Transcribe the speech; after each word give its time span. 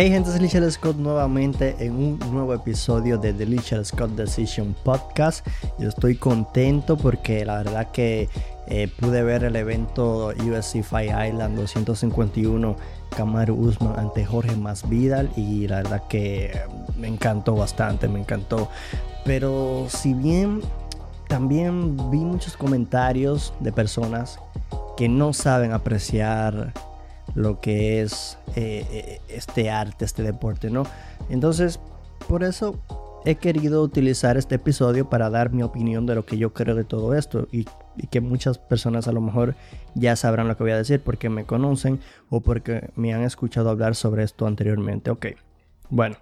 Hey 0.00 0.10
gente, 0.10 0.30
es 0.30 0.40
Lichel 0.40 0.70
Scott 0.70 0.96
nuevamente 0.96 1.74
en 1.80 1.96
un 1.96 2.18
nuevo 2.30 2.54
episodio 2.54 3.18
de 3.18 3.32
The 3.32 3.44
Lichel 3.44 3.84
Scott 3.84 4.12
Decision 4.12 4.76
Podcast. 4.84 5.44
Yo 5.76 5.88
estoy 5.88 6.14
contento 6.14 6.96
porque 6.96 7.44
la 7.44 7.56
verdad 7.64 7.90
que 7.90 8.28
eh, 8.68 8.86
pude 9.00 9.24
ver 9.24 9.42
el 9.42 9.56
evento 9.56 10.28
UFC 10.28 10.84
Fight 10.84 11.10
Island 11.10 11.56
251 11.56 12.76
Kamaru 13.16 13.56
Usman 13.56 13.98
ante 13.98 14.24
Jorge 14.24 14.54
Masvidal 14.54 15.30
y 15.34 15.66
la 15.66 15.78
verdad 15.78 16.04
que 16.06 16.56
me 16.96 17.08
encantó 17.08 17.56
bastante, 17.56 18.06
me 18.06 18.20
encantó. 18.20 18.68
Pero 19.24 19.86
si 19.88 20.14
bien 20.14 20.60
también 21.26 21.96
vi 22.08 22.18
muchos 22.18 22.56
comentarios 22.56 23.52
de 23.58 23.72
personas 23.72 24.38
que 24.96 25.08
no 25.08 25.32
saben 25.32 25.72
apreciar 25.72 26.72
lo 27.38 27.60
que 27.60 28.02
es 28.02 28.36
eh, 28.56 28.84
eh, 28.90 29.20
este 29.28 29.70
arte, 29.70 30.04
este 30.04 30.22
deporte, 30.22 30.70
¿no? 30.70 30.84
Entonces, 31.30 31.78
por 32.26 32.42
eso 32.42 32.78
he 33.24 33.36
querido 33.36 33.82
utilizar 33.82 34.36
este 34.36 34.56
episodio 34.56 35.08
para 35.08 35.30
dar 35.30 35.52
mi 35.52 35.62
opinión 35.62 36.04
de 36.04 36.16
lo 36.16 36.26
que 36.26 36.36
yo 36.36 36.52
creo 36.52 36.74
de 36.74 36.84
todo 36.84 37.14
esto 37.14 37.48
y, 37.52 37.66
que 38.10 38.20
muchas 38.20 38.58
personas 38.58 39.08
a 39.08 39.12
lo 39.12 39.20
mejor 39.20 39.56
ya 39.94 40.14
sabrán 40.14 40.46
lo 40.46 40.56
que 40.56 40.62
voy 40.62 40.70
a 40.70 40.76
decir 40.76 41.00
porque 41.00 41.28
me 41.28 41.44
conocen 41.44 41.98
o 42.30 42.40
porque 42.40 42.90
me 42.94 43.12
han 43.12 43.22
escuchado 43.22 43.70
hablar 43.70 43.96
sobre 43.96 44.22
esto 44.22 44.46
anteriormente. 44.46 45.10
Ok, 45.10 45.26
bueno. 45.90 46.16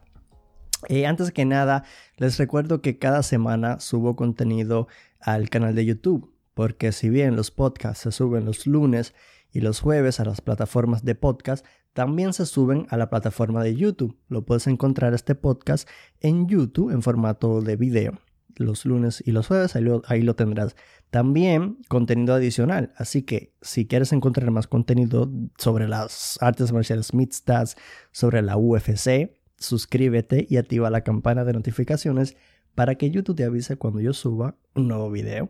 Eh, 0.89 1.07
antes 1.07 1.33
que 1.33 1.45
nada, 1.45 1.85
les 2.17 2.39
recuerdo 2.39 2.81
que 2.81 2.99
cada 2.99 3.23
semana 3.23 3.81
subo 3.81 4.17
contenido 4.17 4.89
al 5.21 5.49
canal 5.49 5.75
de 5.75 5.85
YouTube, 5.85 6.33
porque 6.55 6.93
si 6.93 7.11
bien 7.11 7.37
los 7.37 7.51
podcasts 7.51 8.05
se 8.05 8.13
suben 8.13 8.45
los 8.45 8.67
lunes 8.67 9.15
y 9.53 9.61
los 9.61 9.81
jueves 9.81 10.21
a 10.21 10.25
las 10.25 10.41
plataformas 10.41 11.05
de 11.05 11.15
podcast, 11.15 11.65
también 11.93 12.33
se 12.35 12.45
suben 12.45 12.87
a 12.91 12.97
la 12.97 13.09
plataforma 13.09 13.63
de 13.63 13.75
YouTube. 13.75 14.19
Lo 14.29 14.45
puedes 14.45 14.67
encontrar 14.67 15.15
este 15.15 15.35
podcast 15.35 15.89
en 16.21 16.47
YouTube 16.47 16.91
en 16.91 17.03
formato 17.03 17.63
de 17.63 17.77
video. 17.77 18.19
Los 18.55 18.85
lunes 18.85 19.23
y 19.25 19.33
los 19.33 19.47
jueves 19.47 19.77
ahí 19.77 20.23
lo, 20.23 20.37
tendrás. 20.37 20.77
También 21.11 21.79
contenido 21.89 22.35
adicional. 22.35 22.93
Así 22.97 23.23
que 23.23 23.55
si 23.63 23.87
quieres 23.87 24.13
encontrar 24.13 24.51
más 24.51 24.67
contenido 24.67 25.31
sobre 25.59 25.89
las 25.89 26.39
artes 26.43 26.73
marciales 26.73 27.15
mixtas, 27.15 27.77
sobre 28.13 28.43
la 28.43 28.57
UFC, 28.57 29.33
suscríbete 29.59 30.47
y 30.49 30.59
activa 30.59 30.91
la 30.91 31.03
campana 31.03 31.45
de 31.45 31.55
notificaciones 31.55 32.37
para 32.75 32.97
que 32.97 33.11
YouTube 33.11 33.37
te 33.37 33.45
avise 33.45 33.77
cuando 33.77 34.01
yo 34.01 34.13
suba 34.13 34.55
un 34.75 34.89
nuevo 34.89 35.11
video. 35.11 35.49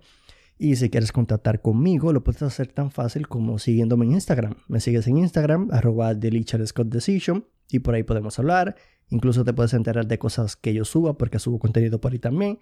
Y 0.59 0.77
si 0.77 0.89
quieres 0.89 1.13
contactar 1.13 1.61
conmigo, 1.61 2.13
lo 2.13 2.25
puedes 2.25 2.43
hacer 2.43 2.69
tan 2.69 2.91
fácil 2.91 3.29
como 3.29 3.59
siguiéndome 3.59 4.07
en 4.07 4.13
Instagram. 4.13 4.55
Me 4.69 4.81
sigues 4.81 5.07
en 5.07 5.19
Instagram, 5.19 5.69
arroba 5.71 6.15
Decision, 6.15 7.47
y 7.71 7.81
por 7.81 7.95
ahí 7.95 8.03
podemos 8.03 8.39
hablar. 8.39 8.77
Incluso 9.11 9.45
te 9.45 9.53
puedes 9.53 9.75
enterar 9.75 10.07
de 10.07 10.19
cosas 10.19 10.57
que 10.57 10.73
yo 10.73 10.85
suba, 10.85 11.19
porque 11.19 11.39
subo 11.39 11.59
contenido 11.59 12.01
por 12.01 12.13
ahí 12.13 12.19
también. 12.19 12.59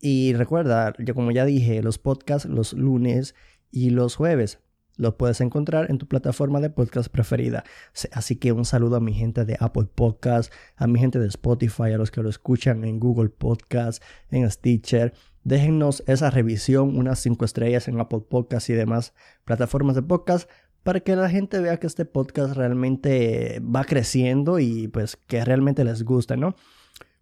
Y 0.00 0.34
recuerda, 0.34 0.94
yo 0.98 1.14
como 1.14 1.32
ya 1.32 1.44
dije, 1.44 1.82
los 1.82 1.98
podcasts 1.98 2.48
los 2.48 2.72
lunes 2.74 3.34
y 3.70 3.90
los 3.90 4.14
jueves. 4.14 4.60
Los 4.96 5.14
puedes 5.14 5.40
encontrar 5.40 5.90
en 5.90 5.98
tu 5.98 6.06
plataforma 6.06 6.60
de 6.60 6.70
podcast 6.70 7.08
preferida. 7.08 7.64
Así 8.12 8.36
que 8.36 8.52
un 8.52 8.64
saludo 8.64 8.96
a 8.96 9.00
mi 9.00 9.14
gente 9.14 9.44
de 9.44 9.56
Apple 9.58 9.88
Podcasts, 9.92 10.54
a 10.76 10.86
mi 10.86 11.00
gente 11.00 11.18
de 11.18 11.28
Spotify, 11.28 11.92
a 11.94 11.98
los 11.98 12.10
que 12.10 12.22
lo 12.22 12.28
escuchan 12.28 12.84
en 12.84 13.00
Google 13.00 13.30
Podcasts, 13.30 14.04
en 14.30 14.48
Stitcher 14.50 15.14
Déjennos 15.44 16.04
esa 16.06 16.30
revisión, 16.30 16.96
unas 16.96 17.18
5 17.20 17.44
estrellas 17.44 17.88
en 17.88 18.00
Apple 18.00 18.22
Podcasts 18.28 18.70
y 18.70 18.74
demás 18.74 19.12
plataformas 19.44 19.96
de 19.96 20.02
podcast 20.02 20.48
para 20.82 21.00
que 21.00 21.16
la 21.16 21.28
gente 21.28 21.60
vea 21.60 21.78
que 21.78 21.86
este 21.86 22.04
podcast 22.04 22.54
realmente 22.54 23.60
va 23.60 23.84
creciendo 23.84 24.58
y 24.58 24.88
pues 24.88 25.16
que 25.16 25.44
realmente 25.44 25.84
les 25.84 26.02
gusta, 26.04 26.36
¿no? 26.36 26.54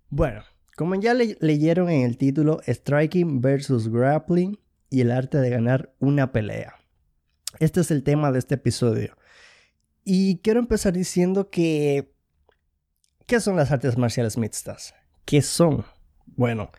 Bueno, 0.08 0.42
como 0.76 0.94
ya 0.94 1.14
leyeron 1.14 1.90
en 1.90 2.02
el 2.02 2.16
título, 2.16 2.60
Striking 2.66 3.40
versus 3.40 3.88
Grappling 3.88 4.58
y 4.88 5.02
el 5.02 5.10
arte 5.10 5.38
de 5.38 5.50
ganar 5.50 5.94
una 5.98 6.32
pelea. 6.32 6.74
Este 7.58 7.80
es 7.80 7.90
el 7.90 8.02
tema 8.02 8.32
de 8.32 8.38
este 8.38 8.54
episodio. 8.54 9.16
Y 10.04 10.38
quiero 10.38 10.60
empezar 10.60 10.92
diciendo 10.92 11.50
que... 11.50 12.14
¿Qué 13.26 13.40
son 13.40 13.56
las 13.56 13.70
artes 13.70 13.96
marciales 13.96 14.38
mixtas? 14.38 14.94
¿Qué 15.24 15.42
son? 15.42 15.84
Bueno, 16.26 16.70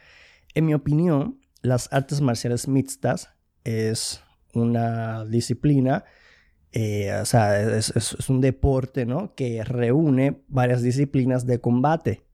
en 0.54 0.66
mi 0.66 0.74
opinión, 0.74 1.40
las 1.62 1.92
artes 1.94 2.22
marciales 2.22 2.68
mixtas 2.68 3.30
es 3.64 4.24
una 4.54 5.26
disciplina, 5.26 6.04
eh, 6.72 7.14
o 7.22 7.26
sea, 7.26 7.78
es, 7.78 8.30
un 8.30 8.42
deporte, 8.42 9.06
¿no? 9.06 9.36
Que 9.36 9.64
reúne 9.64 10.44
varias 10.48 10.82
disciplinas 10.82 11.46
de 11.46 11.60
combate. 11.60 12.26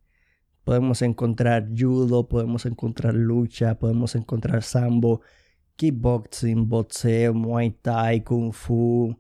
Podemos 0.64 1.02
encontrar 1.02 1.70
judo, 1.76 2.28
podemos 2.28 2.66
encontrar 2.66 3.14
lucha, 3.14 3.80
podemos 3.80 4.16
encontrar 4.16 4.64
sambo, 4.64 5.22
kickboxing, 5.76 6.68
boxeo, 6.68 7.34
muay 7.34 7.72
thai, 7.72 8.24
kung 8.24 8.52
fu, 8.54 9.18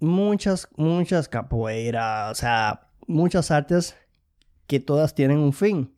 muchas, 0.00 0.68
muchas 0.76 1.28
capoeira, 1.28 2.30
o 2.30 2.34
sea, 2.34 2.90
muchas 3.06 3.50
artes 3.50 3.96
que 4.66 4.80
todas 4.80 5.14
tienen 5.14 5.38
un 5.38 5.52
fin 5.52 5.92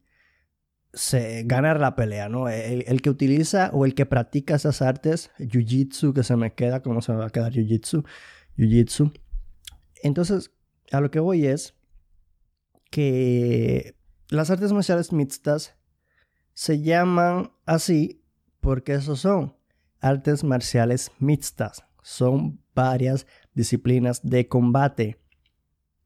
se, 0.93 1.45
ganar 1.45 1.81
la 1.81 1.97
pelea, 1.97 2.29
¿no? 2.29 2.49
El, 2.49 3.03
que 3.03 3.11
utiliza 3.11 3.71
o 3.73 3.85
el 3.85 3.95
que 3.95 4.07
practica 4.07 4.55
esas 4.55 4.83
artes, 4.83 5.31
jiu-jitsu, 5.39 6.13
que 6.13 6.23
se 6.23 6.37
me 6.37 6.55
queda, 6.55 6.83
¿cómo 6.83 7.01
se 7.01 7.13
me 7.13 7.19
va 7.19 7.27
a 7.27 7.31
quedar 7.31 7.53
jiu-jitsu? 7.53 8.05
Jiu-jitsu. 8.57 9.13
Entonces, 10.03 10.51
a 10.91 11.01
lo 11.01 11.11
que 11.11 11.21
voy 11.21 11.47
es 11.47 11.75
que 12.91 13.97
las 14.29 14.51
artes 14.51 14.73
marciales 14.73 15.13
mixtas 15.13 15.77
se 16.55 16.83
llaman 16.83 17.53
así 17.65 18.23
porque 18.61 18.95
esos 18.95 19.21
son 19.21 19.57
artes 20.01 20.45
marciales 20.45 21.11
mixtas. 21.19 21.85
Son 22.03 22.61
varias 22.75 23.27
disciplinas 23.55 24.21
de 24.23 24.49
combate. 24.49 25.19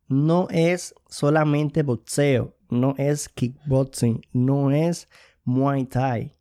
No 0.08 0.46
es 0.50 0.94
solamente 1.08 1.82
boxeo, 1.82 2.55
no 2.70 2.94
es 2.98 3.28
kickboxing, 3.28 4.22
no 4.32 4.70
es 4.70 5.08
muay 5.44 5.84
thai, 5.84 6.32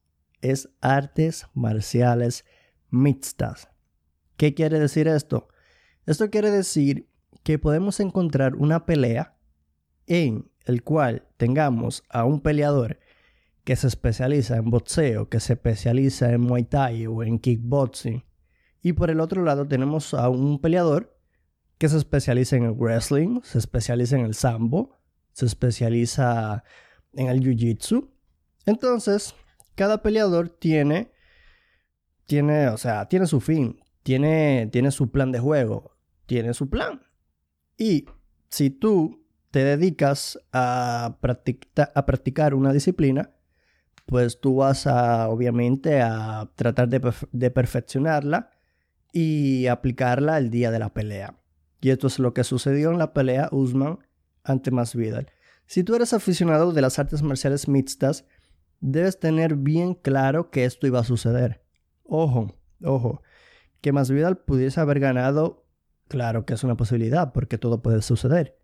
es 0.42 0.70
artes 0.82 1.48
marciales 1.54 2.46
mixtas. 2.90 3.70
¿Qué 4.38 4.54
quiere 4.54 4.80
decir 4.80 5.08
esto? 5.08 5.48
Esto 6.06 6.30
quiere 6.30 6.52
decir 6.52 7.10
que 7.44 7.60
podemos 7.60 8.00
encontrar 8.00 8.56
una 8.56 8.86
pelea 8.86 9.38
en 10.08 10.50
el 10.66 10.84
cual 10.84 11.28
tengamos 11.38 12.04
a 12.10 12.26
un 12.26 12.42
peleador 12.42 13.00
que 13.64 13.76
se 13.76 13.88
especializa 13.88 14.58
en 14.58 14.70
boxeo, 14.70 15.30
que 15.30 15.40
se 15.40 15.54
especializa 15.54 16.32
en 16.32 16.42
muay 16.42 16.64
thai 16.64 17.08
o 17.08 17.24
en 17.24 17.40
kickboxing. 17.40 18.24
Y 18.82 18.94
por 18.94 19.10
el 19.10 19.20
otro 19.20 19.44
lado 19.44 19.68
tenemos 19.68 20.14
a 20.14 20.30
un 20.30 20.60
peleador 20.60 21.18
que 21.78 21.90
se 21.90 21.98
especializa 21.98 22.56
en 22.56 22.64
el 22.64 22.72
wrestling, 22.72 23.42
se 23.44 23.58
especializa 23.58 24.16
en 24.18 24.26
el 24.26 24.36
sambo, 24.36 24.96
se 25.36 25.46
especializa 25.46 26.64
en 27.12 27.28
el 27.28 27.42
jiu-jitsu. 27.42 28.10
Entonces, 28.66 29.36
cada 29.76 30.02
peleador 30.02 30.48
tiene, 30.48 31.12
tiene, 32.26 32.70
o 32.70 32.78
sea, 32.78 33.10
tiene 33.10 33.28
su 33.28 33.42
fin, 33.42 33.82
tiene, 34.02 34.70
tiene 34.72 34.92
su 34.92 35.12
plan 35.12 35.34
de 35.34 35.40
juego, 35.40 35.98
tiene 36.26 36.54
su 36.54 36.70
plan. 36.70 37.02
Y 37.78 38.06
si 38.50 38.70
tú 38.70 39.28
te 39.52 39.66
dedicas 39.66 40.40
a, 40.54 41.18
a 41.96 42.06
practicar 42.06 42.54
una 42.54 42.72
disciplina, 42.72 43.32
pues 44.06 44.40
tú 44.40 44.56
vas 44.56 44.88
a, 44.88 45.28
obviamente, 45.28 46.02
a 46.02 46.50
tratar 46.56 46.88
de, 46.88 47.14
de 47.34 47.52
perfeccionarla 47.52 48.52
y 49.12 49.68
aplicarla 49.68 50.38
el 50.38 50.50
día 50.50 50.72
de 50.72 50.80
la 50.80 50.94
pelea. 50.94 51.42
Y 51.82 51.90
esto 51.90 52.08
es 52.08 52.20
lo 52.20 52.34
que 52.34 52.46
sucedió 52.46 52.90
en 52.92 53.00
la 53.00 53.14
pelea 53.14 53.50
Usman 53.52 54.00
ante 54.46 54.72
Masvidal. 54.72 55.30
Si 55.68 55.84
tú 55.84 55.96
eres 55.96 56.14
aficionado 56.14 56.72
de 56.72 56.82
las 56.82 57.00
artes 57.00 57.22
marciales 57.22 57.68
mixtas, 57.68 58.26
debes 58.80 59.20
tener 59.20 59.56
bien 59.56 59.94
claro 59.96 60.52
que 60.52 60.66
esto 60.66 60.88
iba 60.88 61.00
a 61.00 61.04
suceder. 61.04 61.64
Ojo, 62.04 62.56
ojo, 62.84 63.22
que 63.82 63.92
Masvidal 63.92 64.38
pudiese 64.38 64.80
haber 64.80 65.00
ganado, 65.00 65.66
claro 66.08 66.46
que 66.46 66.54
es 66.54 66.64
una 66.64 66.78
posibilidad, 66.78 67.34
porque 67.34 67.58
todo 67.58 67.82
puede 67.82 68.02
suceder. 68.02 68.60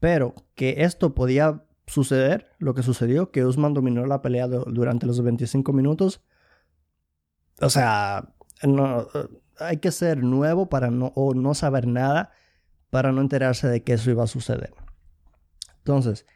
Pero 0.00 0.34
que 0.54 0.84
esto 0.84 1.14
podía 1.14 1.64
suceder, 1.86 2.50
lo 2.58 2.74
que 2.74 2.82
sucedió, 2.82 3.30
que 3.30 3.44
Usman 3.44 3.74
dominó 3.74 4.06
la 4.06 4.22
pelea 4.22 4.46
durante 4.46 5.06
los 5.06 5.22
25 5.22 5.72
minutos, 5.72 6.22
o 7.60 7.70
sea, 7.70 8.34
no, 8.62 9.08
hay 9.58 9.78
que 9.78 9.90
ser 9.90 10.22
nuevo 10.22 10.68
para 10.68 10.90
no, 10.90 11.12
o 11.14 11.34
no 11.34 11.54
saber 11.54 11.86
nada 11.86 12.30
para 12.90 13.12
no 13.12 13.20
enterarse 13.20 13.68
de 13.68 13.82
que 13.82 13.94
eso 13.94 14.10
iba 14.10 14.24
a 14.24 14.28
suceder. 14.28 14.72
Entonces, 15.78 16.26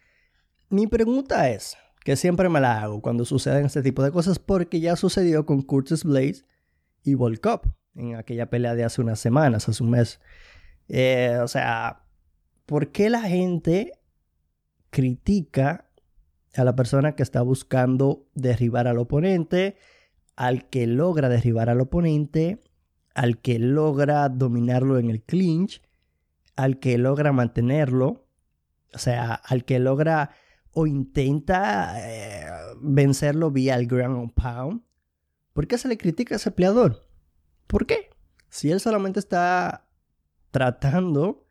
mi 0.73 0.87
pregunta 0.87 1.51
es, 1.51 1.77
que 2.05 2.17
siempre 2.17 2.49
me 2.49 2.61
la 2.61 2.83
hago 2.83 3.01
cuando 3.01 3.25
suceden 3.25 3.67
este 3.67 3.83
tipo 3.83 4.03
de 4.03 4.11
cosas, 4.11 4.39
porque 4.39 4.81
ya 4.81 4.97
sucedió 4.97 5.47
con 5.47 5.63
Curtis 5.63 6.05
Blaze 6.05 6.45
y 7.05 7.15
Volkov 7.15 7.61
en 7.95 8.17
aquella 8.17 8.51
pelea 8.51 8.75
de 8.75 8.85
hace 8.85 9.01
unas 9.01 9.21
semanas, 9.21 9.69
hace 9.69 9.83
un 9.83 9.91
mes. 9.91 10.21
Eh, 10.89 11.39
o 11.43 11.49
sea, 11.49 12.05
¿por 12.67 12.91
qué 12.91 13.11
la 13.11 13.23
gente 13.23 13.93
critica 14.91 15.91
a 16.55 16.65
la 16.65 16.75
persona 16.75 17.15
que 17.15 17.23
está 17.23 17.43
buscando 17.43 18.27
derribar 18.35 18.89
al 18.89 18.99
oponente, 18.99 19.77
al 20.37 20.69
que 20.69 20.87
logra 20.87 21.29
derribar 21.29 21.71
al 21.71 21.81
oponente, 21.81 22.61
al 23.15 23.41
que 23.41 23.59
logra 23.59 24.29
dominarlo 24.29 24.99
en 24.99 25.11
el 25.11 25.23
clinch, 25.23 25.83
al 26.57 26.79
que 26.79 26.99
logra 26.99 27.33
mantenerlo, 27.33 28.27
o 28.93 28.99
sea, 28.99 29.35
al 29.35 29.65
que 29.65 29.79
logra 29.79 30.31
o 30.73 30.87
intenta 30.87 31.95
eh, 31.99 32.47
vencerlo 32.81 33.51
vía 33.51 33.77
el 33.77 33.87
ground 33.87 34.33
pound. 34.35 34.83
¿Por 35.53 35.67
qué 35.67 35.79
se 35.79 35.89
le 35.89 35.99
critica 35.99 36.35
a 36.35 36.37
ese 36.37 36.51
peleador? 36.51 37.07
¿Por 37.67 37.87
qué? 37.87 38.11
Si 38.49 38.71
él 38.71 38.81
solamente 38.81 39.19
está 39.19 39.89
tratando 40.51 41.47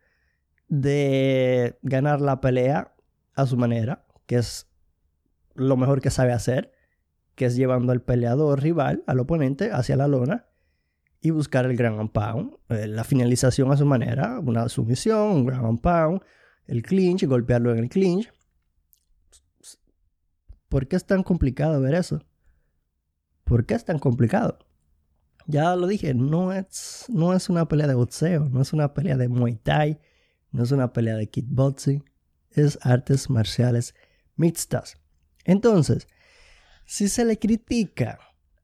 de 0.68 1.78
ganar 1.82 2.20
la 2.20 2.40
pelea 2.40 2.94
a 3.34 3.46
su 3.46 3.56
manera, 3.56 4.06
que 4.26 4.36
es 4.36 4.68
lo 5.54 5.76
mejor 5.76 6.00
que 6.00 6.10
sabe 6.10 6.32
hacer, 6.32 6.72
que 7.34 7.46
es 7.46 7.56
llevando 7.56 7.92
al 7.92 8.02
peleador 8.02 8.60
rival, 8.60 9.04
al 9.06 9.20
oponente, 9.20 9.70
hacia 9.72 9.96
la 9.96 10.08
lona 10.08 10.46
y 11.20 11.30
buscar 11.30 11.66
el 11.66 11.76
ground 11.76 12.10
pound, 12.10 12.56
eh, 12.68 12.86
la 12.86 13.04
finalización 13.04 13.70
a 13.70 13.76
su 13.76 13.86
manera, 13.86 14.40
una 14.40 14.68
sumisión, 14.68 15.30
un 15.30 15.46
ground 15.46 15.80
pound, 15.80 16.20
el 16.66 16.82
clinch, 16.82 17.24
golpearlo 17.26 17.72
en 17.72 17.78
el 17.78 17.88
clinch. 17.88 18.32
¿Por 20.72 20.88
qué 20.88 20.96
es 20.96 21.04
tan 21.04 21.22
complicado 21.22 21.82
ver 21.82 21.92
eso? 21.92 22.24
¿Por 23.44 23.66
qué 23.66 23.74
es 23.74 23.84
tan 23.84 23.98
complicado? 23.98 24.58
Ya 25.46 25.76
lo 25.76 25.86
dije, 25.86 26.14
no 26.14 26.50
es, 26.50 27.04
no 27.10 27.34
es 27.34 27.50
una 27.50 27.68
pelea 27.68 27.88
de 27.88 27.92
boxeo, 27.92 28.48
no 28.48 28.62
es 28.62 28.72
una 28.72 28.94
pelea 28.94 29.18
de 29.18 29.28
Muay 29.28 29.56
Thai, 29.56 30.00
no 30.50 30.62
es 30.62 30.72
una 30.72 30.94
pelea 30.94 31.16
de 31.16 31.28
kickboxing, 31.28 32.02
es 32.52 32.78
artes 32.80 33.28
marciales 33.28 33.94
mixtas. 34.36 34.96
Entonces, 35.44 36.08
si 36.86 37.08
se 37.08 37.26
le 37.26 37.38
critica 37.38 38.18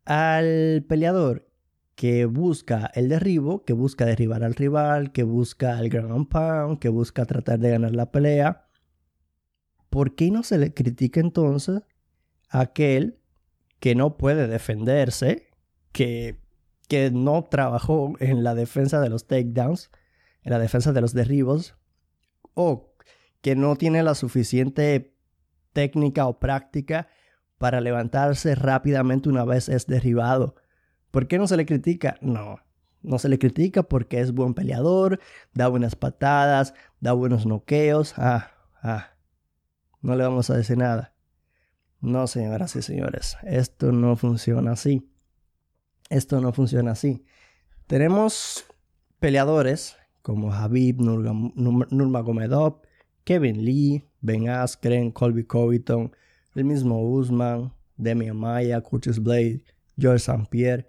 al 0.06 0.86
peleador 0.88 1.52
que 1.94 2.24
busca 2.24 2.90
el 2.94 3.10
derribo, 3.10 3.64
que 3.64 3.74
busca 3.74 4.06
derribar 4.06 4.44
al 4.44 4.54
rival, 4.54 5.12
que 5.12 5.24
busca 5.24 5.78
el 5.78 5.90
ground 5.90 6.30
pound, 6.30 6.78
que 6.78 6.88
busca 6.88 7.26
tratar 7.26 7.58
de 7.58 7.68
ganar 7.68 7.94
la 7.94 8.10
pelea, 8.10 8.66
¿por 9.90 10.14
qué 10.14 10.30
no 10.30 10.42
se 10.42 10.56
le 10.56 10.72
critica 10.72 11.20
entonces 11.20 11.82
aquel 12.48 13.18
que 13.80 13.94
no 13.94 14.16
puede 14.16 14.46
defenderse, 14.48 15.48
que, 15.92 16.40
que 16.88 17.10
no 17.10 17.44
trabajó 17.44 18.14
en 18.18 18.42
la 18.44 18.54
defensa 18.54 19.00
de 19.00 19.08
los 19.08 19.26
takedowns, 19.26 19.90
en 20.42 20.52
la 20.52 20.58
defensa 20.58 20.92
de 20.92 21.00
los 21.00 21.12
derribos, 21.12 21.76
o 22.54 22.94
que 23.40 23.54
no 23.54 23.76
tiene 23.76 24.02
la 24.02 24.14
suficiente 24.14 25.14
técnica 25.72 26.26
o 26.26 26.38
práctica 26.38 27.08
para 27.58 27.80
levantarse 27.80 28.54
rápidamente 28.54 29.28
una 29.28 29.44
vez 29.44 29.68
es 29.68 29.86
derribado. 29.86 30.56
¿Por 31.10 31.26
qué 31.28 31.38
no 31.38 31.46
se 31.46 31.56
le 31.56 31.66
critica? 31.66 32.16
No, 32.20 32.60
no 33.02 33.18
se 33.18 33.28
le 33.28 33.38
critica 33.38 33.82
porque 33.82 34.20
es 34.20 34.32
buen 34.32 34.54
peleador, 34.54 35.20
da 35.54 35.68
buenas 35.68 35.96
patadas, 35.96 36.74
da 37.00 37.12
buenos 37.12 37.46
noqueos. 37.46 38.14
Ah, 38.16 38.50
ah, 38.82 39.10
no 40.02 40.14
le 40.16 40.24
vamos 40.24 40.50
a 40.50 40.56
decir 40.56 40.78
nada. 40.78 41.14
No, 42.00 42.26
señoras 42.26 42.76
y 42.76 42.82
señores, 42.82 43.36
esto 43.42 43.92
no 43.92 44.16
funciona 44.16 44.72
así. 44.72 45.10
Esto 46.10 46.40
no 46.40 46.52
funciona 46.52 46.92
así. 46.92 47.24
Tenemos 47.86 48.64
peleadores 49.18 49.96
como 50.22 50.52
Habib 50.52 51.00
Nurmagomedov, 51.00 52.82
Kevin 53.24 53.64
Lee, 53.64 54.04
Ben 54.20 54.48
Askren, 54.48 55.10
Colby 55.10 55.44
Covington, 55.44 56.12
el 56.54 56.64
mismo 56.64 57.02
Usman, 57.02 57.72
Demi 57.96 58.28
Amaya, 58.28 58.80
Curtis 58.80 59.22
Blade, 59.22 59.62
George 59.98 60.30
St. 60.30 60.46
Pierre, 60.50 60.86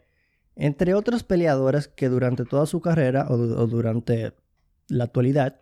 entre 0.55 0.93
otros 0.93 1.23
peleadores 1.23 1.87
que 1.87 2.09
durante 2.09 2.45
toda 2.45 2.65
su 2.65 2.81
carrera 2.81 3.27
o, 3.29 3.37
durante 3.37 4.33
la 4.87 5.05
actualidad 5.05 5.61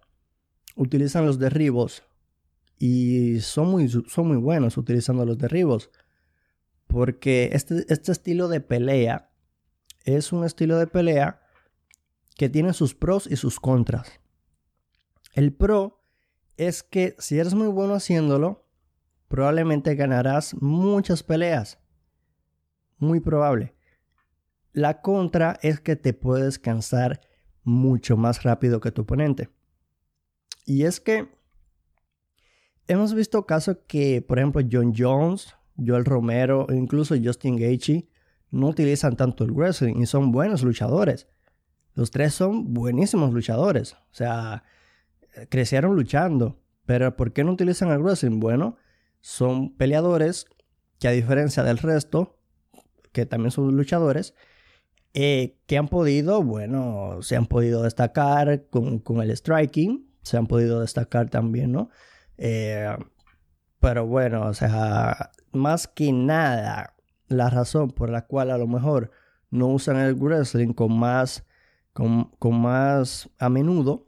utilizan 0.75 1.25
los 1.25 1.39
derribos 1.39 2.03
y 2.77 3.39
son 3.39 3.69
muy, 3.69 3.89
son 3.89 4.27
muy 4.27 4.38
buenos 4.38 4.77
utilizando 4.77 5.25
los 5.25 5.38
derribos. 5.38 5.89
Porque 6.88 7.50
este, 7.53 7.85
este 7.89 8.12
estilo 8.12 8.47
de 8.47 8.62
pelea 8.62 9.31
es 10.06 10.31
un 10.31 10.45
estilo 10.45 10.77
de 10.77 10.88
pelea 10.88 11.41
que 12.35 12.50
tiene 12.50 12.74
sus 12.74 12.95
pros 12.95 13.27
y 13.29 13.35
sus 13.35 13.59
contras. 13.59 14.19
El 15.33 15.53
pro 15.53 16.03
es 16.56 16.83
que 16.83 17.15
si 17.19 17.39
eres 17.39 17.53
muy 17.53 17.68
bueno 17.68 17.94
haciéndolo, 17.95 18.68
probablemente 19.27 19.95
ganarás 19.95 20.56
muchas 20.62 21.24
peleas. 21.24 21.79
Muy 22.97 23.19
probable. 23.19 23.75
La 24.71 25.01
contra 25.01 25.59
es 25.62 25.79
que 25.79 25.95
te 25.95 26.13
puedes 26.13 26.57
cansar 26.57 27.21
mucho 27.63 28.18
más 28.18 28.44
rápido 28.44 28.79
que 28.79 28.91
tu 28.91 29.01
oponente. 29.01 29.50
Y 30.65 30.83
es 30.83 31.00
que 31.00 31.37
hemos 32.88 33.13
visto 33.13 33.45
casos 33.45 33.78
que, 33.88 34.22
por 34.22 34.39
ejemplo, 34.39 34.62
John 34.69 34.94
Jones, 34.95 35.56
Joel 35.78 36.06
Romero, 36.06 36.68
incluso 36.69 37.16
Justin 37.22 37.57
Gaethje 37.57 38.07
no 38.50 38.68
utilizan 38.68 39.16
tanto 39.16 39.44
el 39.44 39.51
wrestling 39.51 39.95
y 39.98 40.06
son 40.06 40.31
buenos 40.31 40.63
luchadores. 40.63 41.28
Los 41.94 42.12
tres 42.12 42.34
son 42.34 42.74
buenísimos 42.74 43.34
luchadores. 43.34 43.94
O 43.94 44.13
sea, 44.13 44.63
crecieron 45.50 45.95
luchando. 45.95 46.60
Pero 46.86 47.16
¿por 47.16 47.34
qué 47.34 47.44
no 47.44 47.51
utilizan 47.51 47.89
el 47.89 48.00
wrestling? 48.00 48.39
Bueno, 48.39 48.78
son 49.19 49.75
peleadores 49.75 50.45
que 51.00 51.07
a 51.07 51.12
diferencia 51.12 51.63
del 51.63 51.78
resto, 51.78 52.39
que 53.12 53.25
también 53.25 53.51
son 53.51 53.75
luchadores, 53.75 54.34
eh, 55.13 55.57
que 55.66 55.78
han 55.78 55.88
podido, 55.88 56.44
bueno, 56.44 57.22
se 57.22 57.36
han 57.36 57.48
podido 57.48 57.84
destacar 57.84 58.68
con, 58.69 59.22
el 59.22 59.36
striking, 59.36 60.07
se 60.22 60.38
han 60.38 60.48
podido 60.48 60.81
destacar 60.81 61.30
también, 61.30 61.72
¿no? 61.72 61.89
Eh, 62.38 62.95
pero 63.80 64.06
bueno, 64.06 64.45
o 64.48 64.54
sea, 64.54 65.31
más 65.51 65.88
que 65.88 66.12
nada, 66.12 66.95
la 67.27 67.50
razón 67.50 67.91
por 67.91 68.10
la 68.10 68.25
cual 68.25 68.51
a 68.51 68.58
lo 68.58 68.67
mejor 68.67 69.12
no 69.50 69.67
usan 69.67 69.98
el 69.98 70.15
wrestling 70.15 70.74
con 70.74 70.98
más, 70.98 71.46
con, 71.94 72.25
con 72.39 72.60
más 72.60 73.29
a 73.38 73.50
menudo, 73.50 74.08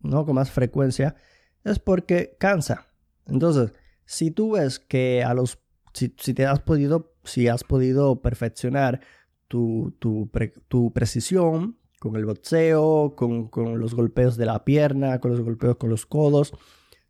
¿no? 0.00 0.24
Con 0.24 0.34
más 0.34 0.50
frecuencia, 0.50 1.16
es 1.64 1.78
porque 1.78 2.36
cansa. 2.38 2.86
Entonces, 3.26 3.72
si 4.04 4.30
tú 4.30 4.52
ves 4.52 4.78
que 4.78 5.24
a 5.24 5.34
los, 5.34 5.58
si, 5.94 6.08
te 6.08 6.46
has 6.46 6.60
podido, 6.60 7.14
si 7.24 7.48
has 7.48 7.64
podido 7.64 8.20
perfeccionar 8.20 9.00
tu, 9.48 9.94
tu, 9.98 10.30
tu 10.68 10.92
precisión 10.92 11.78
con 11.98 12.16
el 12.16 12.24
boxeo, 12.24 13.14
con, 13.16 13.48
con, 13.48 13.78
los 13.78 13.94
golpeos 13.94 14.36
de 14.36 14.46
la 14.46 14.64
pierna, 14.64 15.20
con 15.20 15.30
los 15.30 15.40
golpeos 15.40 15.76
con 15.76 15.88
los 15.88 16.04
codos, 16.04 16.52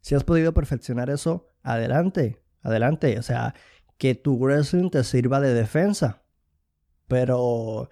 si 0.02 0.14
has 0.14 0.24
podido 0.24 0.52
perfeccionar 0.52 1.08
eso, 1.08 1.46
adelante, 1.62 2.42
adelante. 2.62 3.18
O 3.18 3.22
sea, 3.22 3.54
que 3.96 4.14
tu 4.14 4.36
wrestling 4.36 4.90
te 4.90 5.04
sirva 5.04 5.40
de 5.40 5.54
defensa. 5.54 6.22
Pero 7.08 7.88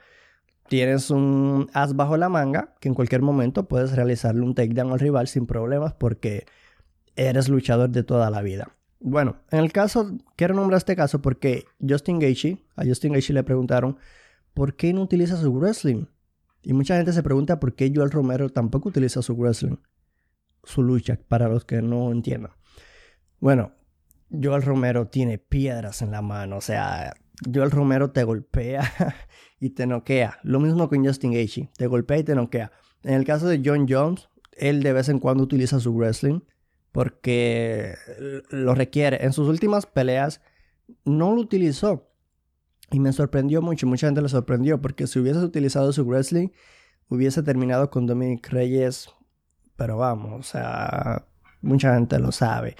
tienes 0.68 1.10
un 1.10 1.70
as 1.72 1.96
bajo 1.96 2.16
la 2.16 2.28
manga 2.28 2.74
que 2.80 2.88
en 2.88 2.94
cualquier 2.94 3.22
momento 3.22 3.68
puedes 3.68 3.92
realizarle 3.92 4.42
un 4.42 4.54
takedown 4.54 4.92
al 4.92 5.00
rival 5.00 5.28
sin 5.28 5.46
problemas 5.46 5.94
porque 5.94 6.46
eres 7.16 7.48
luchador 7.48 7.90
de 7.90 8.02
toda 8.02 8.30
la 8.30 8.42
vida. 8.42 8.76
Bueno, 8.98 9.36
en 9.50 9.60
el 9.60 9.72
caso, 9.72 10.18
quiero 10.36 10.54
nombrar 10.54 10.78
este 10.78 10.96
caso 10.96 11.22
porque 11.22 11.64
Justin 11.80 12.18
Gaethje, 12.18 12.58
a 12.76 12.84
Justin 12.84 13.12
Gaethje 13.12 13.32
le 13.32 13.44
preguntaron 13.44 13.96
¿por 14.54 14.74
qué 14.76 14.92
no 14.92 15.02
utiliza 15.02 15.36
su 15.36 15.52
wrestling? 15.52 16.06
Y 16.62 16.72
mucha 16.72 16.96
gente 16.96 17.12
se 17.12 17.22
pregunta 17.22 17.60
por 17.60 17.74
qué 17.74 17.90
Joel 17.94 18.10
Romero 18.10 18.50
tampoco 18.50 18.88
utiliza 18.88 19.22
su 19.22 19.34
wrestling, 19.34 19.76
su 20.64 20.82
lucha, 20.82 21.18
para 21.28 21.48
los 21.48 21.64
que 21.64 21.82
no 21.82 22.10
entiendan. 22.12 22.52
Bueno, 23.38 23.72
Joel 24.30 24.62
Romero 24.62 25.08
tiene 25.08 25.38
piedras 25.38 26.02
en 26.02 26.10
la 26.10 26.22
mano, 26.22 26.58
o 26.58 26.60
sea, 26.60 27.14
Joel 27.52 27.70
Romero 27.70 28.10
te 28.10 28.24
golpea 28.24 28.82
y 29.60 29.70
te 29.70 29.86
noquea. 29.86 30.38
Lo 30.42 30.60
mismo 30.60 30.88
con 30.88 31.04
Justin 31.04 31.32
Gaethje, 31.32 31.70
te 31.76 31.86
golpea 31.86 32.18
y 32.18 32.24
te 32.24 32.34
noquea. 32.34 32.72
En 33.02 33.14
el 33.14 33.24
caso 33.24 33.48
de 33.48 33.62
John 33.64 33.86
Jones, 33.88 34.28
él 34.52 34.82
de 34.82 34.92
vez 34.92 35.08
en 35.08 35.18
cuando 35.18 35.42
utiliza 35.42 35.80
su 35.80 35.92
wrestling 35.92 36.40
porque 36.92 37.94
lo 38.50 38.74
requiere. 38.74 39.24
En 39.24 39.32
sus 39.32 39.48
últimas 39.48 39.86
peleas 39.86 40.40
no 41.04 41.34
lo 41.34 41.40
utilizó 41.40 42.10
y 42.90 43.00
me 43.00 43.12
sorprendió 43.12 43.62
mucho, 43.62 43.86
mucha 43.86 44.08
gente 44.08 44.22
le 44.22 44.28
sorprendió 44.28 44.80
porque 44.80 45.06
si 45.06 45.18
hubiese 45.18 45.38
utilizado 45.38 45.92
su 45.92 46.04
wrestling 46.04 46.48
hubiese 47.08 47.42
terminado 47.42 47.90
con 47.90 48.06
Dominic 48.06 48.48
Reyes, 48.50 49.08
pero 49.80 49.96
vamos, 49.96 50.38
o 50.38 50.42
sea, 50.42 51.24
mucha 51.62 51.94
gente 51.94 52.18
lo 52.18 52.32
sabe. 52.32 52.76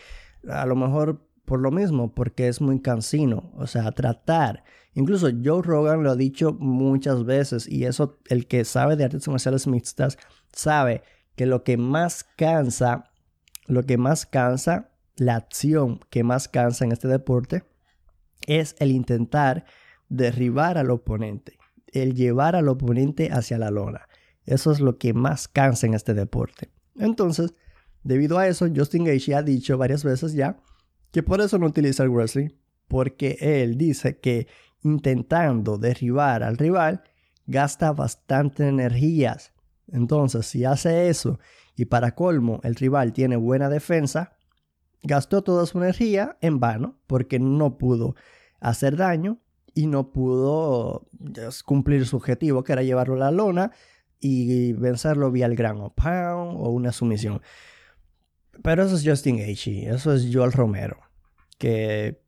A 0.47 0.67
lo 0.67 0.77
mejor 0.77 1.27
por 1.47 1.59
lo 1.59 1.71
mismo, 1.71 2.13
porque 2.13 2.47
es 2.47 2.61
muy 2.61 2.83
cansino, 2.83 3.51
o 3.57 3.67
sea, 3.67 3.91
tratar. 3.93 4.65
Incluso 4.93 5.31
Joe 5.43 5.63
Rogan 5.63 6.03
lo 6.03 6.11
ha 6.11 6.15
dicho 6.15 6.53
muchas 6.53 7.25
veces 7.25 7.67
y 7.67 7.87
eso 7.87 8.19
el 8.29 8.47
que 8.47 8.67
sabe 8.67 8.97
de 8.97 9.05
artes 9.05 9.27
marciales 9.29 9.67
mixtas 9.67 10.19
sabe 10.53 11.03
que 11.37 11.47
lo 11.47 11.65
que 11.65 11.79
más 11.79 12.23
cansa, 12.37 13.11
lo 13.67 13.85
que 13.85 13.97
más 13.97 14.27
cansa 14.27 14.91
la 15.17 15.37
acción 15.37 16.01
que 16.11 16.23
más 16.23 16.49
cansa 16.49 16.85
en 16.85 16.93
este 16.93 17.09
deporte 17.09 17.65
es 18.47 18.77
el 18.79 18.91
intentar 18.91 19.65
derribar 20.11 20.77
al 20.77 20.91
oponente, 20.91 21.57
el 21.95 22.13
llevar 22.15 22.57
al 22.57 22.69
oponente 22.69 23.31
hacia 23.33 23.57
la 23.57 23.71
lona. 23.71 24.07
Eso 24.45 24.71
es 24.71 24.81
lo 24.81 24.99
que 24.99 25.15
más 25.15 25.49
cansa 25.49 25.87
en 25.87 25.95
este 25.95 26.13
deporte. 26.13 26.69
Entonces, 27.01 27.55
debido 28.05 28.39
a 28.39 28.47
eso, 28.47 28.69
Justin 28.75 29.05
Gaethje 29.05 29.35
ha 29.35 29.43
dicho 29.43 29.77
varias 29.77 30.05
veces 30.05 30.35
ya 30.35 30.61
que 31.11 31.23
por 31.23 31.41
eso 31.41 31.59
no 31.59 31.67
utiliza 31.67 32.05
el 32.05 32.11
wrestling, 32.11 32.51
porque 32.87 33.37
él 33.41 33.77
dice 33.77 34.19
que 34.19 34.47
intentando 34.83 35.77
derribar 35.77 36.43
al 36.43 36.57
rival 36.57 37.03
gasta 37.47 37.93
bastante 37.93 38.69
energías. 38.69 39.53
Entonces, 39.89 40.47
si 40.47 40.65
hace 40.65 41.09
eso 41.09 41.41
y 41.75 41.87
para 41.87 42.15
colmo 42.15 42.61
el 42.63 42.77
rival 42.77 43.13
tiene 43.13 43.37
buena 43.37 43.69
defensa, 43.69 44.37
gastó 45.03 45.43
toda 45.43 45.67
su 45.67 45.79
energía 45.79 46.37
en 46.41 46.61
vano 46.61 47.01
porque 47.07 47.39
no 47.41 47.79
pudo 47.79 48.15
hacer 48.61 48.97
daño 48.97 49.41
y 49.75 49.87
no 49.87 50.13
pudo 50.13 51.09
cumplir 51.65 52.07
su 52.07 52.17
objetivo, 52.17 52.63
que 52.63 52.73
era 52.73 52.83
llevarlo 52.83 53.15
a 53.15 53.19
la 53.19 53.31
lona 53.31 53.73
y 54.21 54.73
vencerlo 54.75 55.31
vía 55.31 55.47
el 55.47 55.57
gran 55.57 55.79
pound 55.91 56.57
o 56.57 56.71
una 56.71 56.93
sumisión. 56.93 57.41
Pero 58.63 58.85
eso 58.85 58.97
es 58.97 59.05
Justin 59.05 59.39
Gaethje, 59.39 59.89
eso 59.89 60.13
es 60.13 60.29
Joel 60.33 60.53
Romero, 60.53 60.99
que, 61.59 62.21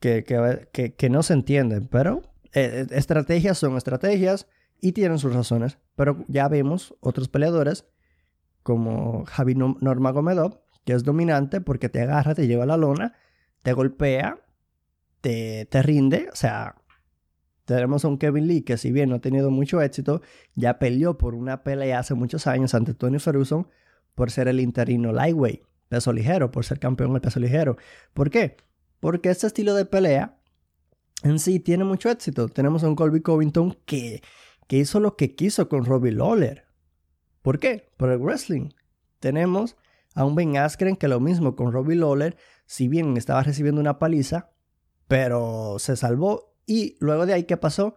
que, 0.00 0.24
que, 0.72 0.94
que 0.94 1.10
no 1.10 1.22
se 1.22 1.34
entienden, 1.34 1.86
pero 1.86 2.22
eh, 2.52 2.86
estrategias 2.90 3.58
son 3.58 3.76
estrategias 3.76 4.48
y 4.80 4.92
tienen 4.92 5.18
sus 5.18 5.34
razones. 5.34 5.78
Pero 5.94 6.24
ya 6.28 6.48
vemos 6.48 6.94
otros 7.00 7.28
peleadores 7.28 7.86
como 8.62 9.24
Javi 9.26 9.54
Normagomedov, 9.54 10.60
que 10.84 10.92
es 10.92 11.04
dominante 11.04 11.60
porque 11.60 11.88
te 11.88 12.02
agarra, 12.02 12.34
te 12.34 12.46
lleva 12.46 12.64
a 12.64 12.66
la 12.66 12.76
lona, 12.76 13.14
te 13.62 13.72
golpea, 13.72 14.40
te, 15.20 15.66
te 15.66 15.82
rinde. 15.82 16.28
O 16.32 16.36
sea, 16.36 16.76
tenemos 17.68 18.02
a 18.02 18.08
un 18.08 18.16
Kevin 18.16 18.48
Lee 18.48 18.62
que 18.62 18.78
si 18.78 18.90
bien 18.90 19.10
no 19.10 19.16
ha 19.16 19.20
tenido 19.20 19.50
mucho 19.50 19.82
éxito, 19.82 20.22
ya 20.54 20.78
peleó 20.78 21.18
por 21.18 21.34
una 21.34 21.62
pelea 21.64 21.98
hace 21.98 22.14
muchos 22.14 22.46
años 22.46 22.72
ante 22.74 22.94
Tony 22.94 23.18
Ferguson 23.18 23.68
por 24.14 24.30
ser 24.30 24.48
el 24.48 24.58
interino 24.58 25.12
lightweight, 25.12 25.62
peso 25.90 26.14
ligero, 26.14 26.50
por 26.50 26.64
ser 26.64 26.80
campeón 26.80 27.12
del 27.12 27.20
peso 27.20 27.38
ligero. 27.38 27.76
¿Por 28.14 28.30
qué? 28.30 28.56
Porque 29.00 29.28
este 29.28 29.46
estilo 29.46 29.74
de 29.74 29.84
pelea 29.84 30.38
en 31.22 31.38
sí 31.38 31.60
tiene 31.60 31.84
mucho 31.84 32.08
éxito. 32.08 32.48
Tenemos 32.48 32.84
a 32.84 32.88
un 32.88 32.96
Colby 32.96 33.20
Covington 33.20 33.76
que, 33.84 34.22
que 34.66 34.78
hizo 34.78 34.98
lo 34.98 35.16
que 35.16 35.34
quiso 35.34 35.68
con 35.68 35.84
Robbie 35.84 36.12
Lawler. 36.12 36.64
¿Por 37.42 37.58
qué? 37.58 37.90
Por 37.98 38.08
el 38.08 38.18
wrestling. 38.18 38.70
Tenemos 39.20 39.76
a 40.14 40.24
un 40.24 40.34
Ben 40.34 40.56
Askren 40.56 40.96
que 40.96 41.06
lo 41.06 41.20
mismo 41.20 41.54
con 41.54 41.70
Robbie 41.70 41.96
Lawler, 41.96 42.38
si 42.64 42.88
bien 42.88 43.18
estaba 43.18 43.42
recibiendo 43.42 43.78
una 43.78 43.98
paliza, 43.98 44.52
pero 45.06 45.76
se 45.78 45.96
salvó 45.96 46.48
y 46.68 46.96
luego 47.00 47.26
de 47.26 47.32
ahí, 47.32 47.44
¿qué 47.44 47.56
pasó? 47.56 47.96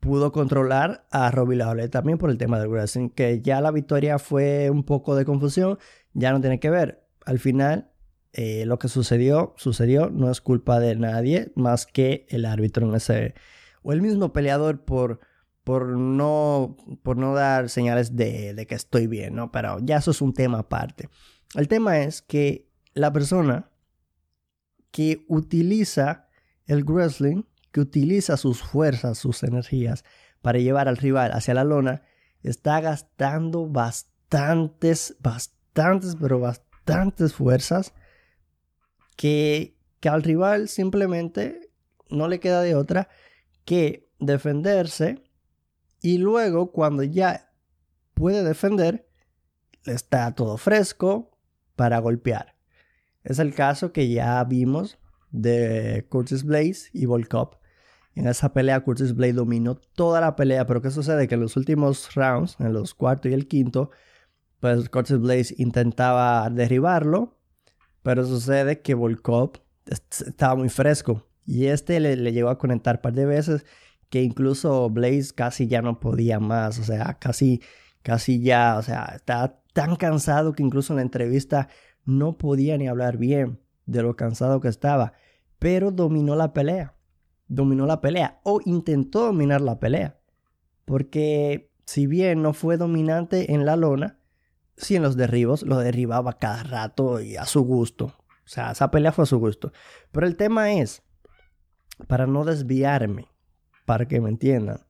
Pudo 0.00 0.32
controlar 0.32 1.06
a 1.10 1.30
Robbie 1.30 1.56
Lawler 1.56 1.90
también 1.90 2.16
por 2.16 2.30
el 2.30 2.38
tema 2.38 2.58
del 2.58 2.68
wrestling, 2.68 3.10
que 3.10 3.42
ya 3.42 3.60
la 3.60 3.70
victoria 3.70 4.18
fue 4.18 4.70
un 4.70 4.84
poco 4.84 5.16
de 5.16 5.24
confusión, 5.24 5.78
ya 6.12 6.32
no 6.32 6.40
tiene 6.40 6.60
que 6.60 6.70
ver. 6.70 7.04
Al 7.26 7.38
final, 7.38 7.90
eh, 8.32 8.64
lo 8.66 8.78
que 8.78 8.88
sucedió, 8.88 9.54
sucedió, 9.56 10.10
no 10.10 10.30
es 10.30 10.40
culpa 10.40 10.78
de 10.78 10.94
nadie 10.96 11.52
más 11.56 11.86
que 11.86 12.26
el 12.30 12.44
árbitro 12.44 12.88
en 12.88 12.94
ese, 12.94 13.34
o 13.82 13.92
el 13.92 14.00
mismo 14.00 14.32
peleador 14.32 14.84
por 14.84 15.20
por 15.64 15.96
no, 15.96 16.76
por 17.02 17.16
no 17.16 17.34
dar 17.34 17.70
señales 17.70 18.14
de, 18.14 18.52
de, 18.52 18.66
que 18.66 18.74
estoy 18.74 19.06
bien, 19.06 19.34
¿no? 19.34 19.50
Pero 19.50 19.78
ya 19.80 19.96
eso 19.96 20.10
es 20.10 20.20
un 20.20 20.34
tema 20.34 20.58
aparte. 20.58 21.08
El 21.54 21.68
tema 21.68 22.00
es 22.00 22.20
que 22.20 22.70
la 22.92 23.12
persona 23.12 23.70
que 24.90 25.24
utiliza 25.26 26.28
el 26.66 26.84
wrestling, 26.84 27.44
que 27.74 27.80
utiliza 27.80 28.36
sus 28.36 28.62
fuerzas, 28.62 29.18
sus 29.18 29.42
energías 29.42 30.04
para 30.42 30.60
llevar 30.60 30.86
al 30.86 30.96
rival 30.96 31.32
hacia 31.32 31.54
la 31.54 31.64
lona, 31.64 32.02
está 32.44 32.80
gastando 32.80 33.66
bastantes, 33.66 35.16
bastantes, 35.18 36.14
pero 36.20 36.38
bastantes 36.38 37.34
fuerzas 37.34 37.92
que, 39.16 39.76
que 39.98 40.08
al 40.08 40.22
rival 40.22 40.68
simplemente 40.68 41.72
no 42.10 42.28
le 42.28 42.38
queda 42.38 42.62
de 42.62 42.76
otra 42.76 43.08
que 43.64 44.08
defenderse 44.20 45.24
y 46.00 46.18
luego 46.18 46.70
cuando 46.70 47.02
ya 47.02 47.50
puede 48.14 48.44
defender, 48.44 49.08
está 49.84 50.32
todo 50.32 50.58
fresco, 50.58 51.36
para 51.74 51.98
golpear. 51.98 52.54
Es 53.24 53.40
el 53.40 53.52
caso 53.52 53.92
que 53.92 54.08
ya 54.08 54.44
vimos 54.44 54.96
de 55.32 56.06
Curtis 56.08 56.44
Blaze 56.44 56.90
y 56.92 57.06
Volkov. 57.06 57.63
En 58.14 58.28
esa 58.28 58.52
pelea 58.52 58.80
Curtis 58.80 59.14
Blaze 59.14 59.32
dominó 59.32 59.76
toda 59.76 60.20
la 60.20 60.36
pelea, 60.36 60.66
pero 60.66 60.80
¿qué 60.80 60.90
sucede? 60.90 61.26
Que 61.26 61.34
en 61.34 61.40
los 61.40 61.56
últimos 61.56 62.14
rounds, 62.14 62.56
en 62.60 62.72
los 62.72 62.94
cuarto 62.94 63.28
y 63.28 63.34
el 63.34 63.48
quinto, 63.48 63.90
pues 64.60 64.88
Curtis 64.88 65.18
Blaze 65.18 65.54
intentaba 65.58 66.48
derribarlo, 66.50 67.38
pero 68.02 68.24
sucede 68.24 68.82
que 68.82 68.94
Volkov 68.94 69.52
estaba 69.86 70.54
muy 70.54 70.68
fresco 70.68 71.26
y 71.44 71.66
este 71.66 72.00
le, 72.00 72.16
le 72.16 72.32
llegó 72.32 72.48
a 72.48 72.58
conectar 72.58 72.96
un 72.96 73.02
par 73.02 73.12
de 73.14 73.26
veces 73.26 73.66
que 74.08 74.22
incluso 74.22 74.88
Blaze 74.90 75.34
casi 75.34 75.66
ya 75.66 75.82
no 75.82 75.98
podía 76.00 76.38
más, 76.38 76.78
o 76.78 76.84
sea, 76.84 77.18
casi, 77.18 77.60
casi 78.02 78.40
ya, 78.40 78.76
o 78.78 78.82
sea, 78.82 79.12
estaba 79.16 79.60
tan 79.72 79.96
cansado 79.96 80.52
que 80.52 80.62
incluso 80.62 80.92
en 80.92 80.98
la 80.98 81.02
entrevista 81.02 81.68
no 82.04 82.38
podía 82.38 82.78
ni 82.78 82.86
hablar 82.86 83.16
bien 83.18 83.60
de 83.86 84.02
lo 84.02 84.14
cansado 84.16 84.60
que 84.60 84.68
estaba, 84.68 85.14
pero 85.58 85.90
dominó 85.90 86.36
la 86.36 86.52
pelea, 86.52 86.93
dominó 87.46 87.86
la 87.86 88.00
pelea 88.00 88.40
o 88.44 88.60
intentó 88.64 89.26
dominar 89.26 89.60
la 89.60 89.78
pelea, 89.78 90.18
porque 90.84 91.70
si 91.84 92.06
bien 92.06 92.42
no 92.42 92.52
fue 92.52 92.76
dominante 92.76 93.52
en 93.52 93.66
la 93.66 93.76
lona, 93.76 94.18
sí 94.76 94.96
en 94.96 95.02
los 95.02 95.16
derribos 95.16 95.62
lo 95.62 95.78
derribaba 95.78 96.38
cada 96.38 96.62
rato 96.62 97.20
y 97.20 97.36
a 97.36 97.44
su 97.44 97.62
gusto, 97.62 98.06
o 98.06 98.48
sea, 98.48 98.72
esa 98.72 98.90
pelea 98.90 99.12
fue 99.12 99.24
a 99.24 99.26
su 99.26 99.38
gusto, 99.38 99.72
pero 100.12 100.26
el 100.26 100.36
tema 100.36 100.72
es, 100.72 101.02
para 102.08 102.26
no 102.26 102.44
desviarme, 102.44 103.28
para 103.84 104.06
que 104.06 104.20
me 104.20 104.30
entiendan, 104.30 104.86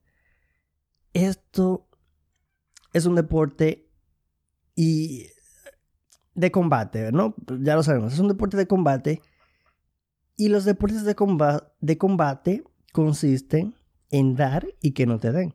esto 1.12 1.88
es 2.92 3.06
un 3.06 3.14
deporte 3.14 3.90
y 4.74 5.26
de 6.34 6.50
combate, 6.50 7.12
¿no? 7.12 7.34
Ya 7.60 7.76
lo 7.76 7.82
sabemos, 7.82 8.12
es 8.12 8.18
un 8.18 8.28
deporte 8.28 8.56
de 8.56 8.66
combate 8.66 9.22
y 10.36 10.48
los 10.48 10.64
deportes 10.64 11.04
de, 11.04 11.96
combate 11.96 12.64
consisten 12.92 13.74
en 14.10 14.34
dar 14.34 14.66
y 14.80 14.92
que 14.92 15.06
no 15.06 15.18
te 15.18 15.32
den. 15.32 15.54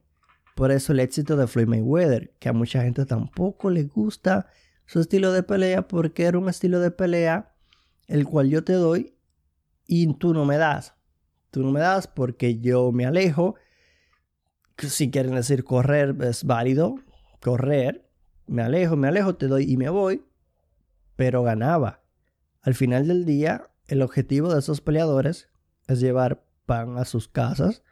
Por 0.56 0.72
eso 0.72 0.94
el 0.94 1.00
éxito 1.00 1.38
de 1.38 1.48
Floyd 1.48 1.68
Mayweather, 1.68 2.34
que 2.40 2.50
a 2.50 2.54
mucha 2.54 2.82
gente 2.82 3.06
tampoco 3.06 3.70
le 3.70 3.84
gusta 3.84 4.48
su 4.86 5.00
estilo 5.00 5.32
de 5.32 5.44
pelea 5.44 5.88
porque 5.88 6.24
era 6.24 6.38
un 6.38 6.50
estilo 6.50 6.80
de 6.80 6.92
pelea 6.92 7.54
el 8.08 8.26
cual 8.26 8.50
yo 8.50 8.64
te 8.64 8.74
doy 8.74 9.16
y 9.86 10.14
tú 10.16 10.34
no 10.34 10.46
me 10.46 10.58
das. 10.58 10.96
Tú 11.52 11.64
no 11.64 11.72
me 11.72 11.80
das 11.80 12.08
porque 12.08 12.60
yo 12.60 12.92
me 12.92 13.06
alejo. 13.06 13.56
Si 14.78 15.12
quieren 15.12 15.36
decir 15.36 15.64
correr 15.64 16.16
es 16.22 16.44
válido, 16.44 16.96
correr, 17.42 18.10
me 18.48 18.64
alejo, 18.64 18.96
me 18.96 19.08
alejo, 19.08 19.36
te 19.36 19.48
doy 19.48 19.72
y 19.72 19.78
me 19.78 19.90
voy, 19.90 20.26
pero 21.16 21.44
ganaba. 21.44 22.04
Al 22.62 22.76
final 22.76 23.08
del 23.08 23.26
día, 23.26 23.70
el 23.90 24.04
objetivo 24.04 24.54
de 24.54 24.60
esos 24.60 24.82
peleadores 24.82 25.50
es 25.88 26.00
llevar 26.00 26.46
pan 26.66 26.98
a 26.98 27.06
sus 27.06 27.28
casas, 27.28 27.84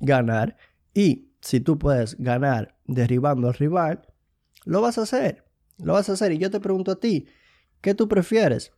ganar, 0.00 0.56
y 0.94 1.32
si 1.42 1.60
tú 1.60 1.78
puedes 1.78 2.16
ganar 2.18 2.78
derribando 2.86 3.48
al 3.48 3.54
rival, 3.54 4.08
lo 4.64 4.80
vas 4.80 4.96
a 4.96 5.02
hacer, 5.02 5.44
lo 5.78 5.92
vas 5.92 6.08
a 6.08 6.14
hacer. 6.14 6.32
Y 6.32 6.38
yo 6.38 6.50
te 6.50 6.60
pregunto 6.60 6.92
a 6.92 7.00
ti, 7.00 7.26
¿qué 7.80 7.94
tú 7.94 8.08
prefieres? 8.08 8.72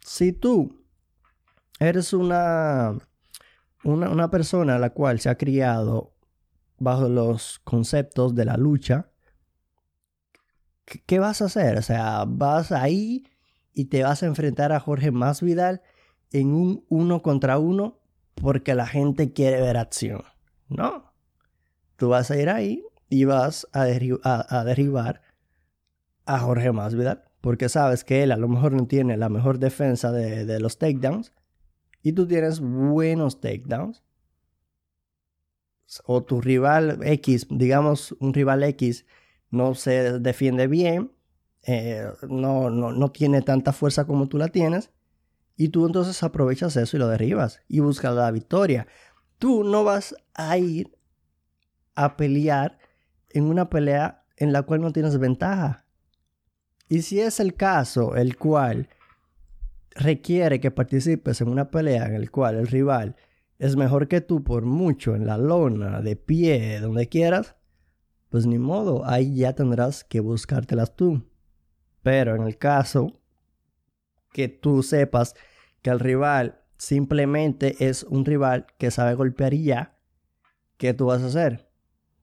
Si 0.00 0.32
tú 0.32 0.84
eres 1.78 2.12
una, 2.12 2.98
una, 3.84 4.10
una 4.10 4.30
persona 4.30 4.76
a 4.76 4.78
la 4.80 4.90
cual 4.90 5.20
se 5.20 5.28
ha 5.28 5.38
criado 5.38 6.16
bajo 6.78 7.08
los 7.08 7.60
conceptos 7.60 8.34
de 8.34 8.44
la 8.44 8.56
lucha, 8.56 9.12
¿qué 11.06 11.20
vas 11.20 11.42
a 11.42 11.44
hacer? 11.44 11.78
O 11.78 11.82
sea, 11.82 12.24
vas 12.26 12.72
ahí 12.72 13.24
y 13.80 13.86
te 13.86 14.02
vas 14.02 14.22
a 14.22 14.26
enfrentar 14.26 14.72
a 14.72 14.80
Jorge 14.80 15.10
Masvidal 15.10 15.80
en 16.32 16.52
un 16.52 16.84
uno 16.90 17.22
contra 17.22 17.58
uno 17.58 17.98
porque 18.34 18.74
la 18.74 18.86
gente 18.86 19.32
quiere 19.32 19.58
ver 19.58 19.78
acción. 19.78 20.22
No. 20.68 21.14
Tú 21.96 22.10
vas 22.10 22.30
a 22.30 22.36
ir 22.36 22.50
ahí 22.50 22.84
y 23.08 23.24
vas 23.24 23.66
a, 23.72 23.84
derribar 23.84 25.22
a 26.26 26.38
Jorge 26.40 26.72
Masvidal 26.72 27.24
porque 27.40 27.70
sabes 27.70 28.04
que 28.04 28.22
él 28.22 28.32
a 28.32 28.36
lo 28.36 28.48
mejor 28.48 28.72
no 28.72 28.86
tiene 28.86 29.16
la 29.16 29.30
mejor 29.30 29.58
defensa 29.58 30.12
de, 30.12 30.44
de 30.44 30.60
los 30.60 30.76
takedowns 30.76 31.32
y 32.02 32.12
tú 32.12 32.26
tienes 32.26 32.60
buenos 32.60 33.40
takedowns. 33.40 34.02
O 36.04 36.22
tu 36.22 36.42
rival 36.42 36.98
X, 37.02 37.46
digamos 37.48 38.14
un 38.20 38.34
rival 38.34 38.62
X, 38.62 39.06
no 39.48 39.74
se 39.74 40.20
defiende 40.20 40.66
bien, 40.66 41.12
eh, 41.62 42.08
no, 42.28 42.70
no, 42.70 42.92
no 42.92 43.10
tiene 43.12 43.42
tanta 43.42 43.72
fuerza 43.72 44.06
como 44.06 44.28
tú 44.28 44.38
la 44.38 44.48
tienes, 44.48 44.90
Y 45.56 45.68
tú 45.68 45.86
entonces 45.86 46.22
aprovechas 46.22 46.76
eso 46.76 46.96
y 46.96 47.00
lo 47.00 47.08
derribas 47.08 47.60
y 47.68 47.80
buscas 47.80 48.14
la 48.14 48.30
victoria. 48.30 48.86
Tú 49.38 49.62
no 49.64 49.84
vas 49.84 50.14
a 50.34 50.56
ir 50.56 50.96
a 51.94 52.16
pelear 52.16 52.78
en 53.30 53.44
una 53.44 53.68
pelea 53.68 54.24
en 54.36 54.52
la 54.52 54.62
cual 54.62 54.80
no 54.80 54.92
tienes 54.92 55.18
ventaja. 55.18 55.84
Y 56.88 57.02
si 57.02 57.20
es 57.20 57.40
el 57.40 57.54
caso 57.54 58.16
el 58.16 58.36
cual 58.36 58.88
requiere 59.94 60.60
que 60.60 60.70
participes 60.70 61.40
en 61.40 61.48
una 61.48 61.70
pelea 61.70 62.06
en 62.06 62.14
el 62.14 62.30
cual 62.30 62.56
el 62.56 62.66
rival 62.66 63.16
es 63.58 63.76
mejor 63.76 64.08
que 64.08 64.22
tú 64.22 64.42
por 64.42 64.64
mucho 64.64 65.14
en 65.14 65.26
la 65.26 65.36
lona, 65.36 66.00
de 66.00 66.16
pie, 66.16 66.80
donde 66.80 67.08
quieras, 67.08 67.56
pues 68.30 68.46
ni 68.46 68.58
modo, 68.58 69.04
ahí 69.04 69.36
ya 69.36 69.52
tendrás 69.52 70.04
que 70.04 70.20
buscártelas 70.20 70.96
tú. 70.96 71.22
Pero 72.02 72.36
en 72.36 72.42
el 72.42 72.56
caso 72.56 73.12
que 74.32 74.48
tú 74.48 74.82
sepas 74.82 75.34
que 75.82 75.90
el 75.90 76.00
rival 76.00 76.60
simplemente 76.76 77.76
es 77.88 78.04
un 78.04 78.24
rival 78.24 78.66
que 78.78 78.90
sabe 78.90 79.14
golpear 79.14 79.54
y 79.54 79.64
ya, 79.64 79.98
¿qué 80.78 80.94
tú 80.94 81.06
vas 81.06 81.22
a 81.22 81.26
hacer? 81.26 81.68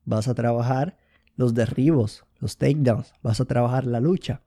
Vas 0.04 0.26
a 0.26 0.34
trabajar 0.34 0.96
los 1.36 1.54
derribos, 1.54 2.24
los 2.40 2.56
takedowns, 2.56 3.12
vas 3.22 3.40
a 3.40 3.44
trabajar 3.44 3.86
la 3.86 4.00
lucha. 4.00 4.42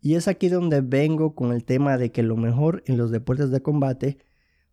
Y 0.00 0.14
es 0.14 0.28
aquí 0.28 0.48
donde 0.48 0.80
vengo 0.80 1.34
con 1.34 1.52
el 1.52 1.64
tema 1.64 1.98
de 1.98 2.12
que 2.12 2.22
lo 2.22 2.36
mejor 2.36 2.82
en 2.86 2.96
los 2.96 3.10
deportes 3.10 3.50
de 3.50 3.60
combate, 3.60 4.18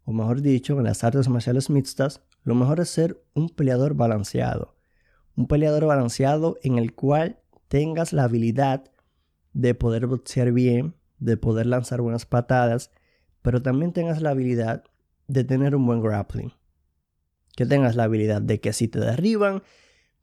o 0.05 0.13
mejor 0.13 0.41
dicho, 0.41 0.77
en 0.77 0.83
las 0.83 1.03
artes 1.03 1.27
marciales 1.27 1.69
mixtas, 1.69 2.21
lo 2.43 2.55
mejor 2.55 2.79
es 2.79 2.89
ser 2.89 3.21
un 3.33 3.49
peleador 3.49 3.95
balanceado. 3.95 4.75
Un 5.35 5.47
peleador 5.47 5.85
balanceado 5.85 6.57
en 6.61 6.77
el 6.77 6.93
cual 6.93 7.39
tengas 7.67 8.13
la 8.13 8.25
habilidad 8.25 8.92
de 9.53 9.75
poder 9.75 10.07
boxear 10.07 10.51
bien, 10.51 10.95
de 11.19 11.37
poder 11.37 11.67
lanzar 11.67 12.01
buenas 12.01 12.25
patadas, 12.25 12.91
pero 13.41 13.61
también 13.61 13.93
tengas 13.93 14.21
la 14.21 14.31
habilidad 14.31 14.83
de 15.27 15.43
tener 15.43 15.75
un 15.75 15.85
buen 15.85 16.01
grappling. 16.01 16.53
Que 17.55 17.65
tengas 17.65 17.95
la 17.95 18.03
habilidad 18.03 18.41
de 18.41 18.59
que 18.59 18.73
si 18.73 18.87
te 18.87 18.99
derriban, 18.99 19.63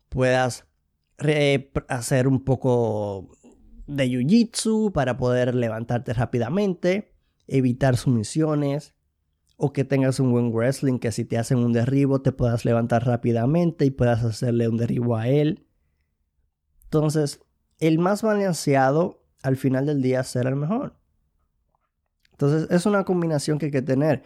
puedas 0.09 0.67
hacer 1.89 2.27
un 2.27 2.45
poco 2.45 3.31
de 3.87 4.07
jiu-jitsu 4.07 4.93
para 4.93 5.17
poder 5.17 5.55
levantarte 5.55 6.13
rápidamente, 6.13 7.13
evitar 7.47 7.97
sumisiones, 7.97 8.95
o 9.63 9.73
que 9.73 9.85
tengas 9.85 10.19
un 10.21 10.33
buen 10.33 10.53
wrestling 10.53 10.99
que 10.99 11.13
si 11.13 11.27
te 11.27 11.37
hacen 11.37 11.59
un 11.59 11.75
derribo 11.75 12.23
te 12.23 12.33
puedas 12.33 12.65
levantar 12.65 13.07
rápidamente 13.07 13.85
y 13.85 13.91
puedas 13.91 14.25
hacerle 14.25 14.69
un 14.69 14.79
derribo 14.79 15.17
a 15.17 15.29
él. 15.29 15.67
Entonces, 16.85 17.41
el 17.79 17.99
más 17.99 18.23
balanceado 18.23 19.20
al 19.43 19.57
final 19.57 19.87
del 19.87 20.03
día 20.03 20.23
será 20.23 20.51
el 20.51 20.57
mejor. 20.57 20.97
Entonces, 22.33 22.71
es 22.71 22.87
una 22.87 23.05
combinación 23.05 23.59
que 23.59 23.67
hay 23.67 23.73
que 23.73 23.83
tener. 23.83 24.23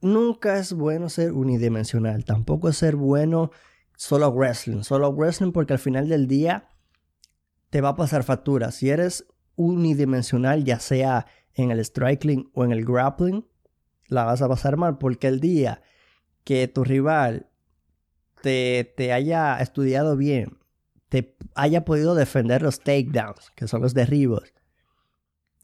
Nunca 0.00 0.58
es 0.58 0.72
bueno 0.72 1.08
ser 1.08 1.32
unidimensional, 1.32 2.24
tampoco 2.24 2.68
es 2.68 2.76
ser 2.76 2.96
bueno 2.96 3.50
solo 3.96 4.32
wrestling, 4.32 4.82
solo 4.82 5.12
wrestling 5.12 5.52
porque 5.52 5.74
al 5.74 5.78
final 5.78 6.08
del 6.08 6.26
día 6.26 6.68
te 7.68 7.80
va 7.80 7.90
a 7.90 7.96
pasar 7.96 8.24
factura. 8.24 8.70
Si 8.72 8.88
eres 8.88 9.26
unidimensional, 9.56 10.64
ya 10.64 10.80
sea 10.80 11.26
en 11.54 11.70
el 11.70 11.84
striking 11.84 12.50
o 12.54 12.64
en 12.64 12.72
el 12.72 12.84
grappling, 12.84 13.46
la 14.08 14.24
vas 14.24 14.42
a 14.42 14.48
pasar 14.48 14.76
mal 14.76 14.98
porque 14.98 15.28
el 15.28 15.38
día 15.38 15.82
que 16.44 16.66
tu 16.66 16.82
rival 16.82 17.50
te, 18.42 18.92
te 18.96 19.12
haya 19.12 19.60
estudiado 19.60 20.16
bien, 20.16 20.59
haya 21.54 21.84
podido 21.84 22.14
defender 22.14 22.62
los 22.62 22.80
takedowns, 22.80 23.50
que 23.54 23.68
son 23.68 23.82
los 23.82 23.94
derribos, 23.94 24.52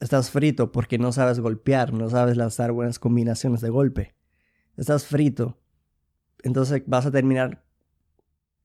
estás 0.00 0.30
frito 0.30 0.72
porque 0.72 0.98
no 0.98 1.12
sabes 1.12 1.40
golpear, 1.40 1.92
no 1.92 2.10
sabes 2.10 2.36
lanzar 2.36 2.72
buenas 2.72 2.98
combinaciones 2.98 3.60
de 3.60 3.70
golpe. 3.70 4.14
Estás 4.76 5.06
frito. 5.06 5.58
Entonces 6.42 6.82
vas 6.86 7.06
a 7.06 7.10
terminar 7.10 7.64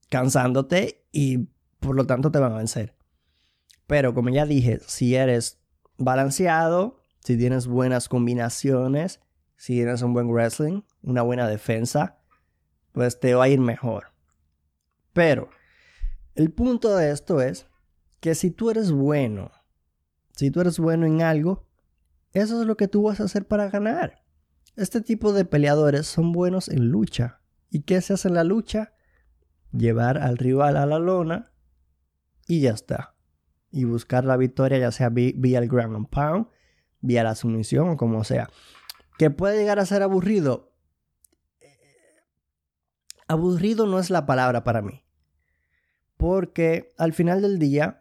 cansándote 0.10 1.06
y 1.12 1.50
por 1.80 1.96
lo 1.96 2.06
tanto 2.06 2.32
te 2.32 2.40
van 2.40 2.54
a 2.54 2.58
vencer. 2.58 2.96
Pero 3.88 4.14
como 4.14 4.30
ya 4.30 4.46
dije, 4.46 4.80
si 4.86 5.16
eres 5.16 5.60
balanceado, 5.98 7.00
si 7.24 7.38
tienes 7.38 7.68
buenas 7.68 8.10
combinaciones, 8.10 9.22
si 9.56 9.74
tienes 9.74 10.02
un 10.02 10.14
buen 10.14 10.30
wrestling, 10.30 10.82
una 11.02 11.22
buena 11.22 11.48
defensa, 11.48 12.20
pues 12.92 13.20
te 13.20 13.34
va 13.36 13.46
a 13.46 13.50
ir 13.50 13.60
mejor. 13.60 14.12
Pero 15.14 15.50
el 16.41 16.51
punto 16.51 16.95
de 16.95 17.12
esto 17.12 17.41
es 17.41 17.67
que 18.19 18.36
si 18.36 18.51
tú 18.51 18.69
eres 18.69 18.91
bueno, 18.91 19.51
si 20.36 20.51
tú 20.51 20.62
eres 20.62 20.80
bueno 20.80 21.06
en 21.06 21.21
algo, 21.21 21.67
eso 22.34 22.62
es 22.62 22.67
lo 22.67 22.77
que 22.77 22.88
tú 22.88 23.04
vas 23.04 23.19
a 23.19 23.25
hacer 23.25 23.47
para 23.47 23.69
ganar. 23.69 24.23
Este 24.75 25.01
tipo 25.01 25.34
de 25.34 25.45
peleadores 25.45 26.08
son 26.08 26.32
buenos 26.32 26.69
en 26.69 26.89
lucha. 26.89 27.41
¿Y 27.69 27.82
qué 27.82 28.01
se 28.01 28.13
hace 28.13 28.27
en 28.27 28.36
la 28.36 28.43
lucha? 28.43 28.93
Llevar 29.71 30.17
al 30.17 30.38
rival 30.38 30.77
a 30.77 30.86
la 30.86 30.99
lona 30.99 31.51
y 32.47 32.62
ya 32.62 32.71
está 32.71 33.15
y 33.71 33.86
buscar 33.86 34.25
la 34.25 34.38
victoria, 34.38 34.77
ya 34.77 34.91
sea 34.91 35.10
vía 35.10 35.60
el 35.60 35.69
ground 35.69 35.95
and 35.95 36.10
pound, 36.10 36.47
vía 36.99 37.23
la 37.23 37.36
sumisión 37.36 37.89
o 37.89 37.97
como 37.97 38.23
sea. 38.23 38.49
Que 39.17 39.30
puede 39.30 39.58
llegar 39.58 39.80
a 39.80 39.86
ser 39.86 40.04
aburrido. 40.04 40.73
Aburrido 43.27 43.88
no 43.88 43.99
es 43.99 44.10
la 44.10 44.25
palabra 44.25 44.63
para 44.63 44.82
mí. 44.82 45.06
Porque 46.22 46.94
al 47.00 47.14
final 47.14 47.42
del 47.42 47.58
día, 47.58 48.00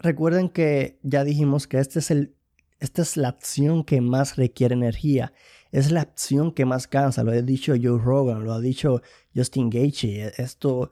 recuerden 0.00 0.48
que 0.48 0.98
ya 1.04 1.22
dijimos 1.22 1.68
que 1.68 1.78
este 1.78 2.00
es 2.00 2.10
el, 2.10 2.34
esta 2.80 3.02
es 3.02 3.16
la 3.16 3.28
acción 3.28 3.84
que 3.84 4.00
más 4.00 4.34
requiere 4.34 4.74
energía. 4.74 5.32
Es 5.70 5.92
la 5.92 6.00
acción 6.00 6.50
que 6.50 6.64
más 6.64 6.88
cansa. 6.88 7.22
Lo 7.22 7.30
ha 7.30 7.42
dicho 7.42 7.74
Joe 7.80 8.02
Rogan, 8.02 8.42
lo 8.42 8.52
ha 8.52 8.60
dicho 8.60 9.02
Justin 9.36 9.70
Gaethje. 9.70 10.32
Esto 10.42 10.90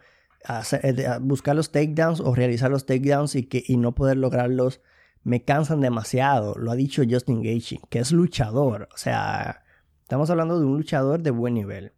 eh, 0.71 1.19
buscar 1.21 1.57
los 1.57 1.73
takedowns 1.73 2.21
o 2.21 2.33
realizar 2.33 2.71
los 2.71 2.87
takedowns 2.87 3.35
y, 3.35 3.43
que, 3.43 3.65
y 3.67 3.77
no 3.77 3.93
poder 3.93 4.19
lograrlos 4.19 4.81
me 5.25 5.43
cansan 5.43 5.81
demasiado. 5.81 6.55
Lo 6.55 6.71
ha 6.71 6.77
dicho 6.77 7.03
Justin 7.11 7.43
Gaethje, 7.43 7.81
que 7.91 7.99
es 7.99 8.13
luchador. 8.13 8.89
O 8.95 8.97
sea, 8.97 9.65
estamos 10.03 10.31
hablando 10.31 10.61
de 10.61 10.65
un 10.65 10.77
luchador 10.77 11.25
de 11.25 11.33
buen 11.33 11.55
nivel. 11.55 11.93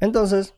Entonces, 0.00 0.54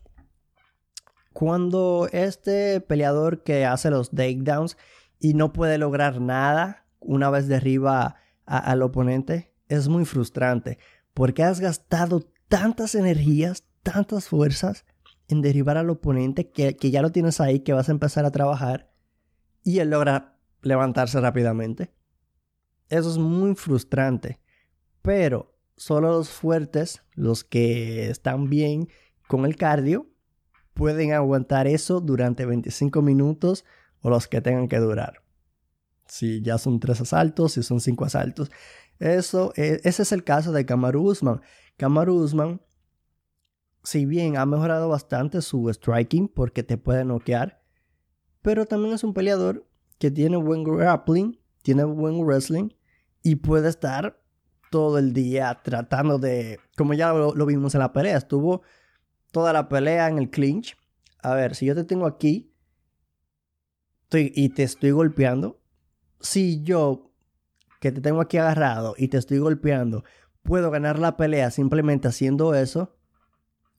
cuando 1.38 2.09
este 2.11 2.81
peleador 2.81 3.44
que 3.44 3.64
hace 3.64 3.90
los 3.90 4.11
takedowns 4.11 4.77
y 5.20 5.35
no 5.35 5.53
puede 5.53 5.79
lograr 5.79 6.20
nada 6.20 6.85
una 6.98 7.31
vez 7.31 7.46
derriba 7.46 8.16
al 8.44 8.83
oponente, 8.83 9.55
es 9.68 9.87
muy 9.87 10.05
frustrante 10.05 10.79
porque 11.14 11.44
has 11.44 11.61
gastado 11.61 12.29
tantas 12.48 12.96
energías, 12.96 13.62
tantas 13.85 14.27
fuerzas 14.27 14.85
en 15.29 15.40
derribar 15.40 15.77
al 15.77 15.90
oponente 15.90 16.51
que, 16.51 16.74
ya 16.74 17.03
lo 17.03 17.12
tienes 17.12 17.40
ahí, 17.40 17.61
que 17.61 17.72
vas 17.72 17.88
a 17.88 17.92
empezar 17.92 18.24
a 18.24 18.33
trabajar 18.33 18.92
y 19.62 19.79
él 19.79 19.90
logra 19.90 20.40
levantarse 20.62 21.20
rápidamente. 21.20 21.92
Eso 22.88 23.11
es 23.12 23.18
muy 23.18 23.55
frustrante. 23.55 24.40
Pero 25.03 25.57
solo 25.77 26.09
los 26.09 26.31
fuertes, 26.31 27.05
los 27.12 27.44
que 27.44 28.11
están 28.11 28.51
bien 28.51 28.88
con 29.29 29.46
el 29.46 29.55
cardio, 29.55 30.09
pueden 30.78 31.12
aguantar 31.12 31.66
eso 31.66 32.00
durante 32.00 32.46
25 32.46 33.02
minutos 33.02 33.64
o 34.00 34.10
los 34.10 34.28
que 34.28 34.40
tengan 34.40 34.68
que 34.68 34.78
durar. 34.78 35.24
Si 36.06 36.40
ya 36.40 36.56
son 36.56 36.78
tres 36.78 37.00
asaltos, 37.00 37.52
si 37.52 37.64
son 37.64 37.80
cinco 37.80 38.04
asaltos. 38.04 38.50
Eso, 39.00 39.52
e, 39.56 39.80
ese 39.82 40.02
es 40.02 40.12
el 40.12 40.22
caso 40.22 40.52
de 40.52 40.64
Kamaru 40.64 41.02
Usman. 41.02 41.40
Kamaru 41.76 42.14
Usman 42.14 42.60
si 43.82 44.04
bien 44.06 44.36
ha 44.36 44.46
mejorado 44.46 44.88
bastante 44.88 45.40
su 45.40 45.68
striking 45.72 46.28
porque 46.28 46.62
te 46.62 46.76
puede 46.76 47.04
noquear, 47.04 47.62
pero 48.42 48.66
también 48.66 48.94
es 48.94 49.02
un 49.02 49.14
peleador 49.14 49.66
que 49.98 50.10
tiene 50.10 50.36
buen 50.36 50.62
grappling, 50.62 51.40
tiene 51.62 51.84
buen 51.84 52.22
wrestling 52.22 52.68
y 53.22 53.36
puede 53.36 53.68
estar 53.68 54.20
todo 54.70 54.98
el 54.98 55.12
día 55.12 55.60
tratando 55.64 56.18
de, 56.18 56.60
como 56.76 56.94
ya 56.94 57.12
lo, 57.12 57.46
vimos 57.46 57.74
en 57.74 57.80
la 57.80 57.92
pelea, 57.92 58.18
estuvo 58.18 58.62
toda 59.38 59.53
la 59.53 59.68
pelea 59.68 60.09
en 60.09 60.18
el 60.18 60.31
clinch. 60.31 60.77
A 61.22 61.33
ver, 61.35 61.55
si 61.55 61.64
yo 61.66 61.77
te 61.77 61.85
tengo 61.85 62.07
aquí 62.07 62.53
y 64.11 64.48
te 64.48 64.64
estoy 64.64 64.90
golpeando, 64.90 65.62
si 66.18 66.64
yo 66.64 67.12
que 67.81 67.92
te 67.92 68.01
tengo 68.01 68.20
aquí 68.20 68.37
agarrado 68.37 68.96
y 68.98 69.07
te 69.07 69.16
estoy 69.16 69.38
golpeando, 69.38 70.03
puedo 70.42 70.72
ganar 70.72 70.98
la 70.98 71.16
pelea 71.16 71.53
simplemente 71.53 72.09
haciendo 72.09 72.53
eso, 72.53 72.96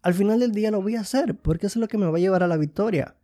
al 0.02 0.14
final 0.14 0.40
del 0.40 0.54
día 0.54 0.72
lo 0.72 0.82
voy 0.82 0.96
a 0.96 1.02
hacer 1.02 1.38
porque 1.38 1.68
eso 1.68 1.80
es 1.80 1.82
lo 1.82 1.90
que 1.90 1.98
me 1.98 2.06
va 2.06 2.16
a 2.16 2.22
llevar 2.22 2.42
a 2.42 2.48
la 2.48 2.56
victoria. 2.56 3.18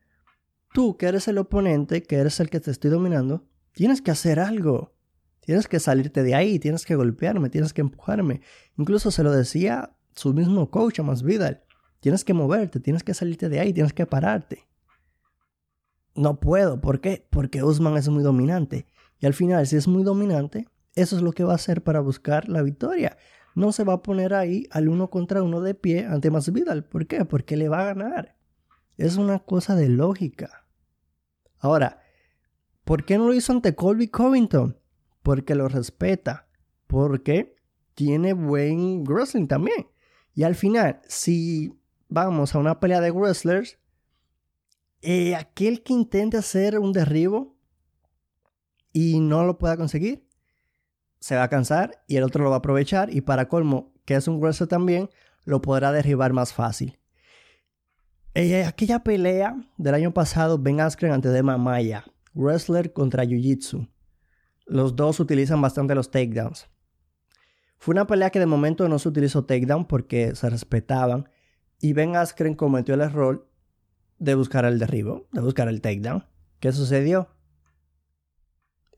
Tú, 0.73 0.97
que 0.97 1.05
eres 1.05 1.29
el 1.29 1.37
oponente, 1.37 2.03
que 2.03 2.17
eres 2.17 2.41
el 2.41 2.49
que 2.49 2.59
te 2.59 2.69
estoy 2.69 2.91
dominando, 2.91 3.47
tienes 3.71 4.01
que 4.01 4.11
hacer 4.11 4.41
algo. 4.41 4.93
Tienes 5.39 5.69
que 5.69 5.79
salirte 5.79 6.21
de 6.21 6.35
ahí, 6.35 6.59
tienes 6.59 6.85
que 6.85 6.95
golpearme, 6.95 7.49
tienes 7.49 7.71
que 7.71 7.79
empujarme. 7.79 8.41
Incluso 8.75 9.09
se 9.09 9.23
lo 9.23 9.31
decía 9.31 9.95
su 10.15 10.33
mismo 10.33 10.69
coach, 10.69 10.99
Más 10.99 11.23
Vidal. 11.23 11.64
Tienes 11.99 12.23
que 12.23 12.33
moverte, 12.33 12.79
tienes 12.79 13.03
que 13.03 13.13
salirte 13.13 13.49
de 13.49 13.59
ahí, 13.59 13.73
tienes 13.73 13.93
que 13.93 14.05
pararte. 14.05 14.67
No 16.15 16.39
puedo, 16.39 16.79
¿por 16.79 17.01
qué? 17.01 17.27
Porque 17.29 17.63
Usman 17.63 17.97
es 17.97 18.07
muy 18.09 18.23
dominante. 18.23 18.87
Y 19.19 19.25
al 19.25 19.33
final, 19.33 19.65
si 19.67 19.75
es 19.75 19.87
muy 19.87 20.03
dominante, 20.03 20.67
Eso 20.95 21.17
es 21.17 21.21
lo 21.21 21.33
que 21.33 21.43
va 21.43 21.51
a 21.51 21.55
hacer 21.55 21.83
para 21.83 21.99
buscar 21.99 22.47
la 22.47 22.61
victoria. 22.61 23.17
No 23.53 23.71
se 23.73 23.83
va 23.83 23.93
a 23.93 24.01
poner 24.01 24.33
ahí 24.33 24.67
al 24.71 24.87
uno 24.87 25.09
contra 25.09 25.43
uno 25.43 25.61
de 25.61 25.75
pie 25.75 26.05
ante 26.05 26.31
Masvidal. 26.31 26.85
¿Por 26.85 27.05
qué? 27.05 27.25
Porque 27.25 27.57
le 27.57 27.69
va 27.69 27.81
a 27.81 27.93
ganar. 27.93 28.37
Es 28.97 29.17
una 29.17 29.39
cosa 29.39 29.75
de 29.75 29.89
lógica. 29.89 30.65
Ahora, 31.59 32.01
¿por 32.85 33.03
qué 33.03 33.17
no 33.17 33.27
lo 33.27 33.33
hizo 33.33 33.51
ante 33.51 33.75
Colby 33.75 34.07
Covington? 34.07 34.79
Porque 35.21 35.53
lo 35.53 35.67
respeta. 35.67 36.47
Porque 36.87 37.57
tiene 37.93 38.33
buen 38.33 39.03
wrestling 39.03 39.47
también. 39.47 39.87
Y 40.33 40.43
al 40.43 40.55
final, 40.55 41.01
si 41.07 41.77
vamos 42.09 42.55
a 42.55 42.59
una 42.59 42.79
pelea 42.79 43.01
de 43.01 43.11
wrestlers, 43.11 43.79
eh, 45.01 45.35
aquel 45.35 45.83
que 45.83 45.93
intente 45.93 46.37
hacer 46.37 46.79
un 46.79 46.91
derribo 46.91 47.55
y 48.91 49.19
no 49.19 49.43
lo 49.43 49.57
pueda 49.57 49.77
conseguir, 49.77 50.27
se 51.19 51.35
va 51.35 51.43
a 51.43 51.49
cansar 51.49 52.03
y 52.07 52.17
el 52.17 52.23
otro 52.23 52.43
lo 52.43 52.49
va 52.49 52.57
a 52.57 52.59
aprovechar 52.59 53.13
y 53.13 53.21
para 53.21 53.47
colmo, 53.47 53.93
que 54.05 54.15
es 54.15 54.27
un 54.27 54.39
wrestler 54.39 54.69
también, 54.69 55.09
lo 55.43 55.61
podrá 55.61 55.91
derribar 55.91 56.33
más 56.33 56.53
fácil. 56.53 56.99
Eh, 58.33 58.65
aquella 58.65 59.03
pelea 59.03 59.55
del 59.77 59.95
año 59.95 60.13
pasado, 60.13 60.57
Ben 60.57 60.81
Askren 60.81 61.13
ante 61.13 61.29
Dema 61.29 61.57
Maya, 61.57 62.03
wrestler 62.33 62.91
contra 62.91 63.23
Jiu-Jitsu. 63.23 63.89
Los 64.65 64.95
dos 64.95 65.19
utilizan 65.19 65.61
bastante 65.61 65.95
los 65.95 66.11
takedowns. 66.11 66.67
Fue 67.77 67.93
una 67.93 68.07
pelea 68.07 68.31
que 68.31 68.39
de 68.39 68.45
momento 68.45 68.89
no 68.89 68.99
se 68.99 69.09
utilizó 69.09 69.45
takedown 69.45 69.85
porque 69.85 70.35
se 70.35 70.49
respetaban 70.49 71.29
y 71.85 71.93
Ben 71.93 72.15
Askren 72.15 72.55
cometió 72.55 72.95
el 72.95 73.01
error 73.01 73.47
de 74.17 74.33
buscar 74.33 74.65
el 74.65 74.79
derribo, 74.79 75.27
de 75.31 75.41
buscar 75.41 75.67
el 75.67 75.81
takedown. 75.81 76.25
¿Qué 76.59 76.71
sucedió? 76.71 77.29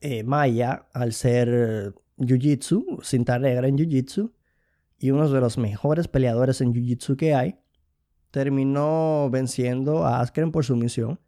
Eh, 0.00 0.24
Maya, 0.24 0.86
al 0.94 1.12
ser 1.12 1.94
Jiu-Jitsu, 2.16 3.02
cinta 3.02 3.38
negra 3.38 3.68
en 3.68 3.76
Jiu-Jitsu, 3.76 4.32
y 4.98 5.10
uno 5.10 5.28
de 5.28 5.38
los 5.38 5.58
mejores 5.58 6.08
peleadores 6.08 6.62
en 6.62 6.72
Jiu-Jitsu 6.72 7.16
que 7.16 7.34
hay, 7.34 7.58
terminó 8.30 9.28
venciendo 9.30 10.06
a 10.06 10.20
Askren 10.20 10.50
por 10.50 10.64
sumisión, 10.64 11.20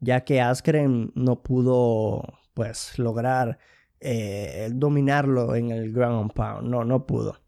ya 0.00 0.24
que 0.24 0.40
Askren 0.40 1.12
no 1.14 1.44
pudo 1.44 2.24
pues 2.54 2.98
lograr 2.98 3.60
eh, 4.00 4.68
dominarlo 4.74 5.54
en 5.54 5.70
el 5.70 5.92
ground 5.92 6.32
pound, 6.32 6.68
no, 6.68 6.84
no 6.84 7.06
pudo. 7.06 7.43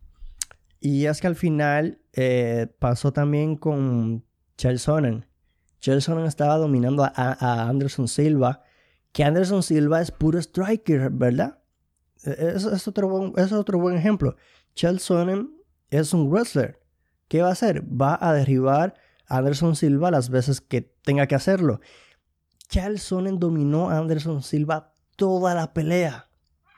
Y 0.87 1.07
es 1.07 1.20
que 1.20 1.27
al 1.27 1.35
final 1.35 1.99
eh, 2.12 2.68
pasó 2.79 3.12
también 3.12 3.57
con 3.57 4.25
Chelsonen. 4.57 5.27
Chelsonen 5.81 6.27
estaba 6.27 6.59
dominando 6.59 7.03
a, 7.03 7.68
Anderson 7.68 8.07
Silva, 8.07 8.62
que 9.11 9.25
Anderson 9.25 9.64
Silva 9.64 10.01
es 10.01 10.12
puro 10.12 10.38
striker, 10.38 11.11
¿verdad? 11.11 11.59
E, 12.22 12.31
e, 12.31 12.55
es, 12.55 12.87
otro, 12.87 13.09
buen, 13.09 13.33
es 13.37 13.51
otro 13.51 13.81
buen 13.81 13.96
ejemplo. 13.96 14.37
Chelsonen 14.77 15.61
es 15.90 16.14
un 16.14 16.31
wrestler. 16.31 16.79
¿Qué 17.27 17.42
va 17.42 17.49
a 17.49 17.53
hacer? 17.53 17.83
Va 17.83 18.16
a 18.20 18.33
derribar 18.33 18.94
a 19.27 19.38
Anderson 19.38 19.75
Silva 19.75 20.12
las 20.12 20.31
veces 20.31 20.61
que 20.61 20.83
tenga 20.83 21.27
que 21.27 21.35
hacerlo. 21.35 21.81
Charles 22.68 23.03
Sonnen 23.03 23.40
dominó 23.40 23.90
a 23.90 23.99
Anderson 23.99 24.40
Silva 24.40 24.94
toda 25.16 25.53
la 25.57 25.72
pelea. 25.72 26.29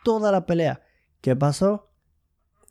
Toda 0.03 0.33
la 0.33 0.47
pelea. 0.47 0.81
¿Qué 1.21 1.37
pasó? 1.37 1.91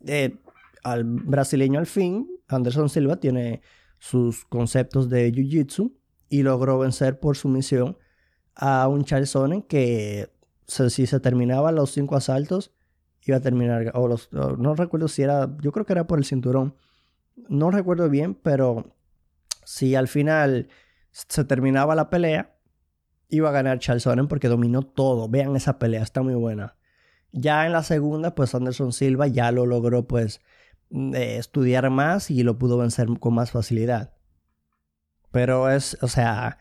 Eh, 0.04 0.36
al 0.82 1.04
brasileño 1.04 1.78
al 1.78 1.86
fin, 1.86 2.28
Anderson 2.48 2.88
Silva 2.88 3.16
tiene 3.16 3.62
sus 3.98 4.44
conceptos 4.44 5.08
de 5.08 5.32
Jiu-Jitsu 5.32 5.92
y 6.28 6.42
logró 6.42 6.78
vencer 6.78 7.18
por 7.18 7.36
sumisión 7.36 7.98
a 8.54 8.88
un 8.88 9.04
Charles 9.04 9.30
Sonnen 9.30 9.62
que 9.62 10.30
si 10.66 11.06
se 11.06 11.20
terminaba 11.20 11.72
los 11.72 11.92
cinco 11.92 12.16
asaltos 12.16 12.72
iba 13.24 13.36
a 13.36 13.40
terminar, 13.40 13.92
o 13.94 14.08
los, 14.08 14.32
no 14.32 14.74
recuerdo 14.74 15.08
si 15.08 15.22
era, 15.22 15.54
yo 15.60 15.70
creo 15.72 15.84
que 15.84 15.92
era 15.92 16.06
por 16.06 16.18
el 16.18 16.24
cinturón, 16.24 16.74
no 17.48 17.70
recuerdo 17.70 18.08
bien, 18.08 18.34
pero 18.34 18.96
si 19.64 19.94
al 19.94 20.08
final 20.08 20.68
se 21.10 21.44
terminaba 21.44 21.94
la 21.94 22.08
pelea, 22.08 22.56
iba 23.28 23.50
a 23.50 23.52
ganar 23.52 23.78
Charles 23.78 24.04
Sonnen 24.04 24.28
porque 24.28 24.48
dominó 24.48 24.82
todo. 24.82 25.28
Vean 25.28 25.54
esa 25.56 25.78
pelea, 25.78 26.02
está 26.02 26.22
muy 26.22 26.34
buena. 26.34 26.76
Ya 27.32 27.66
en 27.66 27.72
la 27.72 27.82
segunda, 27.82 28.34
pues 28.34 28.54
Anderson 28.54 28.92
Silva 28.92 29.26
ya 29.26 29.52
lo 29.52 29.66
logró 29.66 30.06
pues 30.06 30.40
eh, 30.90 31.36
estudiar 31.38 31.90
más 31.90 32.30
y 32.30 32.42
lo 32.42 32.58
pudo 32.58 32.78
vencer 32.78 33.08
con 33.20 33.34
más 33.34 33.50
facilidad. 33.50 34.14
Pero 35.30 35.70
es, 35.70 35.98
o 36.00 36.08
sea, 36.08 36.58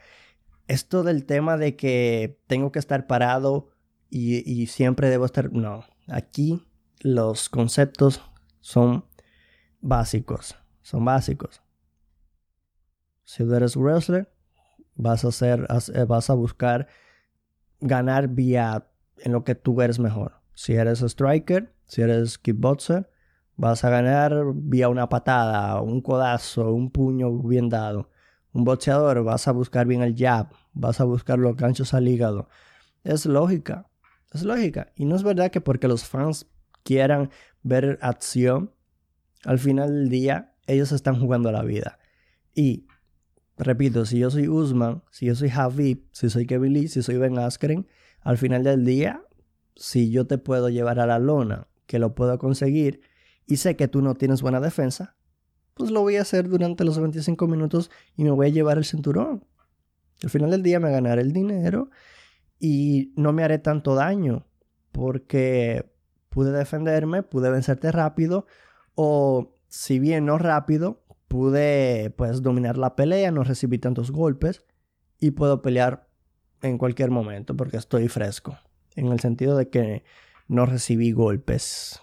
esto 0.67 1.03
del 1.03 1.25
tema 1.25 1.57
de 1.57 1.75
que 1.75 2.39
tengo 2.47 2.71
que 2.71 2.79
estar 2.79 3.07
parado 3.07 3.69
y, 4.09 4.49
y 4.49 4.67
siempre 4.67 5.09
debo 5.09 5.25
estar, 5.25 5.51
no, 5.53 5.85
aquí 6.07 6.65
los 6.99 7.49
conceptos 7.49 8.21
son 8.59 9.05
básicos, 9.81 10.55
son 10.81 11.05
básicos. 11.05 11.61
Si 13.23 13.43
tú 13.43 13.53
eres 13.53 13.75
wrestler, 13.75 14.31
vas 14.95 15.23
a 15.25 15.29
hacer, 15.29 15.67
eh, 15.93 16.03
vas 16.05 16.29
a 16.29 16.33
buscar 16.33 16.87
ganar 17.79 18.29
vía 18.29 18.87
en 19.19 19.31
lo 19.31 19.43
que 19.43 19.55
tú 19.55 19.81
eres 19.81 19.99
mejor. 19.99 20.41
Si 20.53 20.73
eres 20.73 21.01
striker, 21.01 21.73
si 21.85 22.01
eres 22.01 22.37
kickboxer, 22.37 23.09
vas 23.58 23.84
a 23.84 23.89
ganar 23.89 24.54
vía 24.54 24.88
una 24.88 25.10
patada, 25.10 25.82
un 25.82 26.02
codazo, 26.02 26.72
un 26.74 26.91
puño 26.91 27.39
bien 27.39 27.70
dado. 27.70 28.10
Un 28.54 28.63
boxeador, 28.63 29.24
vas 29.24 29.48
a 29.48 29.52
buscar 29.52 29.86
bien 29.88 30.02
el 30.02 30.15
jab, 30.15 30.50
vas 30.74 31.02
a 31.02 31.04
buscar 31.04 31.38
los 31.38 31.58
ganchos 31.58 31.93
al 31.93 32.08
hígado. 32.08 32.48
Es 33.04 33.26
lógica, 33.26 33.88
es 34.32 34.43
lógica. 34.43 34.93
Y 34.96 35.06
no 35.06 35.15
es 35.15 35.24
verdad 35.24 35.52
que 35.52 35.62
porque 35.62 35.88
los 35.88 36.06
fans 36.06 36.48
quieran 36.84 37.30
ver 37.63 38.00
acción, 38.02 38.72
al 39.43 39.60
final 39.60 39.93
del 39.93 40.10
día 40.10 40.56
ellos 40.67 40.91
están 40.91 41.20
jugando 41.20 41.52
la 41.52 41.63
vida. 41.63 42.00
Y, 42.54 42.88
repito, 43.58 44.06
si 44.06 44.20
yo 44.20 44.30
soy 44.30 44.48
Usman, 44.48 45.04
si 45.12 45.26
yo 45.26 45.36
soy 45.36 45.50
Javib, 45.50 46.06
si 46.12 46.30
soy 46.30 46.46
Kevin 46.46 46.74
Lee, 46.74 46.88
si 46.88 47.02
soy 47.02 47.17
Ben 47.17 47.38
Askren, 47.39 47.88
al 48.22 48.38
final 48.38 48.63
del 48.63 48.86
día, 48.86 49.24
si 49.76 50.12
yo 50.12 50.28
te 50.28 50.38
puedo 50.38 50.70
llevar 50.70 51.00
a 51.00 51.06
la 51.06 51.20
lona, 51.20 51.67
que 51.86 52.00
lo 52.00 52.15
puedo 52.15 52.38
conseguir, 52.38 53.02
y 53.47 53.57
sé 53.57 53.75
que 53.75 53.88
tú 53.88 54.01
no 54.01 54.13
tienes 54.15 54.41
buena 54.41 54.60
defensa, 54.60 55.15
pues 55.73 55.89
lo 55.89 56.01
voy 56.01 56.17
a 56.17 56.21
hacer 56.21 56.49
durante 56.49 56.83
los 56.83 56.99
25 56.99 57.47
minutos 57.47 57.89
y 58.15 58.23
me 58.23 58.31
voy 58.31 58.47
a 58.47 58.49
llevar 58.49 58.77
el 58.77 58.86
cinturón. 58.86 59.45
Al 60.23 60.29
final 60.29 60.51
del 60.51 60.63
día 60.63 60.79
me 60.79 60.91
ganaré 60.91 61.21
el 61.21 61.31
dinero 61.31 61.89
y 62.60 63.13
no 63.15 63.31
me 63.31 63.43
haré 63.43 63.60
tanto 63.60 63.95
daño 63.95 64.45
porque 64.91 65.91
pude 66.29 66.51
defenderme, 66.51 67.23
pude 67.23 67.49
vencerte 67.49 67.91
rápido 67.91 68.47
o 68.95 69.55
si 69.67 69.99
bien 69.99 70.25
no 70.25 70.38
rápido, 70.38 71.03
pude 71.27 72.10
pues 72.17 72.41
dominar 72.41 72.77
la 72.77 72.95
pelea, 72.95 73.31
no 73.31 73.43
recibí 73.43 73.77
tantos 73.77 74.12
golpes 74.12 74.65
y 75.19 75.31
puedo 75.31 75.62
pelear 75.62 76.07
en 76.62 76.77
cualquier 76.77 77.12
momento 77.12 77.55
porque 77.55 77.77
estoy 77.77 78.07
fresco. 78.07 78.57
En 78.95 79.07
el 79.07 79.19
sentido 79.19 79.55
de 79.55 79.69
que 79.69 80.03
no 80.47 80.65
recibí 80.65 81.12
golpes 81.12 82.01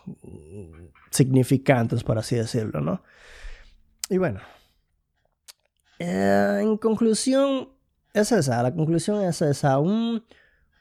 significantes, 1.14 2.04
por 2.04 2.18
así 2.18 2.36
decirlo, 2.36 2.80
¿no? 2.80 3.02
Y 4.10 4.18
bueno, 4.18 4.40
eh, 5.98 6.58
en 6.60 6.76
conclusión, 6.76 7.70
es 8.12 8.32
esa, 8.32 8.62
la 8.62 8.74
conclusión 8.74 9.22
es 9.22 9.40
esa. 9.42 9.78
Un, 9.78 10.24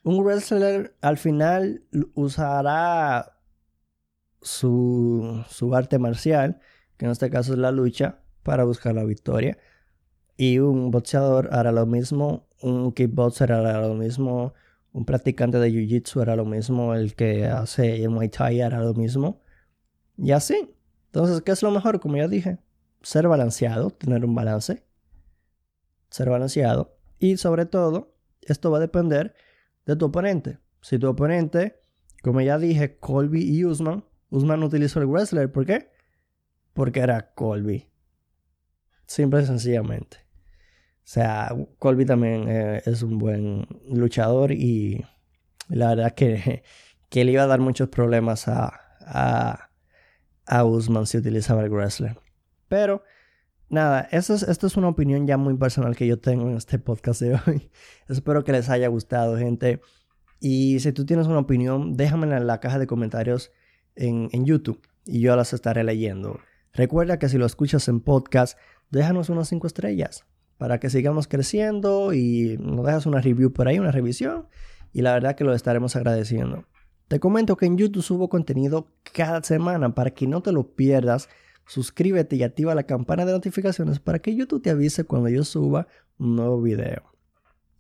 un 0.04 0.24
wrestler 0.24 0.96
al 1.02 1.18
final 1.18 1.84
usará 2.14 3.40
su, 4.42 5.44
su 5.50 5.76
arte 5.76 6.00
marcial, 6.00 6.60
que 6.98 7.06
en 7.06 7.12
este 7.12 7.30
caso 7.30 7.54
es 7.54 7.60
la 7.60 7.72
lucha, 7.72 8.20
para 8.44 8.66
buscar 8.66 8.94
la 8.94 9.04
victoria. 9.04 9.58
Y 10.36 10.60
un 10.60 10.92
boxeador 10.92 11.50
hará 11.54 11.72
lo 11.72 11.86
mismo, 11.86 12.50
un 12.62 12.92
kickboxer 12.92 13.52
hará 13.52 13.88
lo 13.88 13.94
mismo, 13.94 14.54
un 14.92 15.06
practicante 15.06 15.60
de 15.60 15.70
jiu-jitsu 15.70 16.22
hará 16.22 16.36
lo 16.36 16.46
mismo, 16.46 16.94
el 16.94 17.16
que 17.16 17.46
hace 17.46 18.04
el 18.04 18.10
muay 18.10 18.30
thai 18.30 18.62
hará 18.62 18.80
lo 18.82 18.94
mismo. 18.94 19.42
Y 20.18 20.32
así. 20.32 20.76
Entonces, 21.08 21.42
¿qué 21.42 21.52
es 21.52 21.62
lo 21.64 21.72
mejor? 21.72 22.00
Como 22.00 22.18
ya 22.18 22.28
dije, 22.28 22.60
ser 23.02 23.28
balanceado, 23.28 23.92
tener 23.92 24.26
un 24.26 24.34
balance, 24.34 24.84
ser 26.10 26.30
balanceado. 26.30 26.98
Y 27.20 27.38
sobre 27.38 27.66
todo, 27.66 28.16
esto 28.42 28.72
va 28.72 28.78
a 28.78 28.82
depender 28.82 29.36
de 29.86 29.96
tu 29.96 30.06
oponente. 30.06 30.60
Si 30.82 30.98
tu 31.00 31.08
oponente, 31.08 31.80
como 32.22 32.42
ya 32.42 32.58
dije, 32.58 32.98
Colby 32.98 33.44
y 33.44 33.66
Usman, 33.66 34.06
Usman 34.30 34.64
utilizó 34.64 35.00
el 35.00 35.08
wrestler, 35.08 35.52
¿por 35.52 35.66
qué? 35.66 35.92
Porque 36.74 37.02
era 37.02 37.34
Colby. 37.34 37.90
Simple 39.06 39.44
y 39.44 39.46
sencillamente. 39.46 40.18
O 40.98 41.06
sea, 41.06 41.56
Colby 41.80 42.06
también 42.06 42.48
eh, 42.48 42.82
es 42.86 43.04
un 43.04 43.18
buen 43.18 43.68
luchador 43.90 44.52
y 44.52 45.06
la 45.68 45.90
verdad 45.90 46.14
que, 46.14 46.64
que 47.10 47.26
le 47.26 47.34
iba 47.34 47.44
a 47.44 47.48
dar 47.48 47.60
muchos 47.60 47.90
problemas 47.90 48.48
a, 48.48 48.74
a, 49.02 49.70
a 50.46 50.64
Usman 50.64 51.06
si 51.06 51.18
utilizaba 51.18 51.64
el 51.64 51.70
wrestler. 51.70 52.18
Pero 52.68 53.04
nada, 53.70 54.08
esto 54.12 54.34
es, 54.34 54.44
esto 54.44 54.68
es 54.68 54.78
una 54.78 54.90
opinión 54.90 55.28
ya 55.28 55.38
muy 55.38 55.56
personal 55.56 55.96
que 55.96 56.08
yo 56.08 56.20
tengo 56.20 56.50
en 56.50 56.58
este 56.58 56.80
podcast 56.80 57.22
de 57.22 57.36
hoy. 57.48 57.72
Espero 58.08 58.44
que 58.44 58.52
les 58.52 58.70
haya 58.70 58.88
gustado, 58.88 59.38
gente. 59.38 59.82
Y 60.40 60.80
si 60.80 60.92
tú 60.92 61.06
tienes 61.06 61.28
una 61.28 61.40
opinión, 61.40 61.96
déjamela 61.96 62.38
en 62.38 62.48
la 62.48 62.60
caja 62.60 62.80
de 62.80 62.88
comentarios 62.88 63.52
en, 63.96 64.30
en 64.32 64.46
YouTube 64.46 64.82
y 65.06 65.22
yo 65.22 65.36
las 65.36 65.54
estaré 65.54 65.84
leyendo. 65.84 66.40
Recuerda 66.74 67.20
que 67.20 67.30
si 67.30 67.38
lo 67.38 67.46
escuchas 67.46 67.88
en 67.88 68.02
podcast, 68.02 68.58
déjanos 68.90 69.30
unas 69.30 69.48
5 69.50 69.68
estrellas 69.68 70.26
para 70.58 70.80
que 70.80 70.90
sigamos 70.90 71.28
creciendo 71.28 72.14
y 72.14 72.58
nos 72.60 72.86
dejas 72.86 73.06
una 73.06 73.22
review 73.22 73.54
por 73.54 73.68
ahí, 73.68 73.80
una 73.80 73.92
revisión. 73.92 74.48
Y 74.92 75.02
la 75.02 75.14
verdad 75.14 75.36
que 75.36 75.44
lo 75.44 75.54
estaremos 75.54 75.96
agradeciendo. 75.96 76.66
Te 77.14 77.20
comento 77.20 77.58
que 77.58 77.68
en 77.68 77.78
YouTube 77.78 78.02
subo 78.02 78.28
contenido 78.28 78.88
cada 79.14 79.44
semana 79.44 79.94
para 79.94 80.10
que 80.10 80.26
no 80.26 80.42
te 80.42 80.52
lo 80.52 80.74
pierdas. 80.74 81.30
Suscríbete 81.68 82.38
y 82.38 82.42
activa 82.42 82.74
la 82.74 82.88
campana 82.88 83.24
de 83.24 83.34
notificaciones 83.34 84.00
para 84.00 84.18
que 84.18 84.36
YouTube 84.36 84.64
te 84.64 84.72
avise 84.72 85.04
cuando 85.04 85.30
yo 85.30 85.44
suba 85.44 85.86
un 86.18 86.36
nuevo 86.36 86.60
video. 86.60 87.04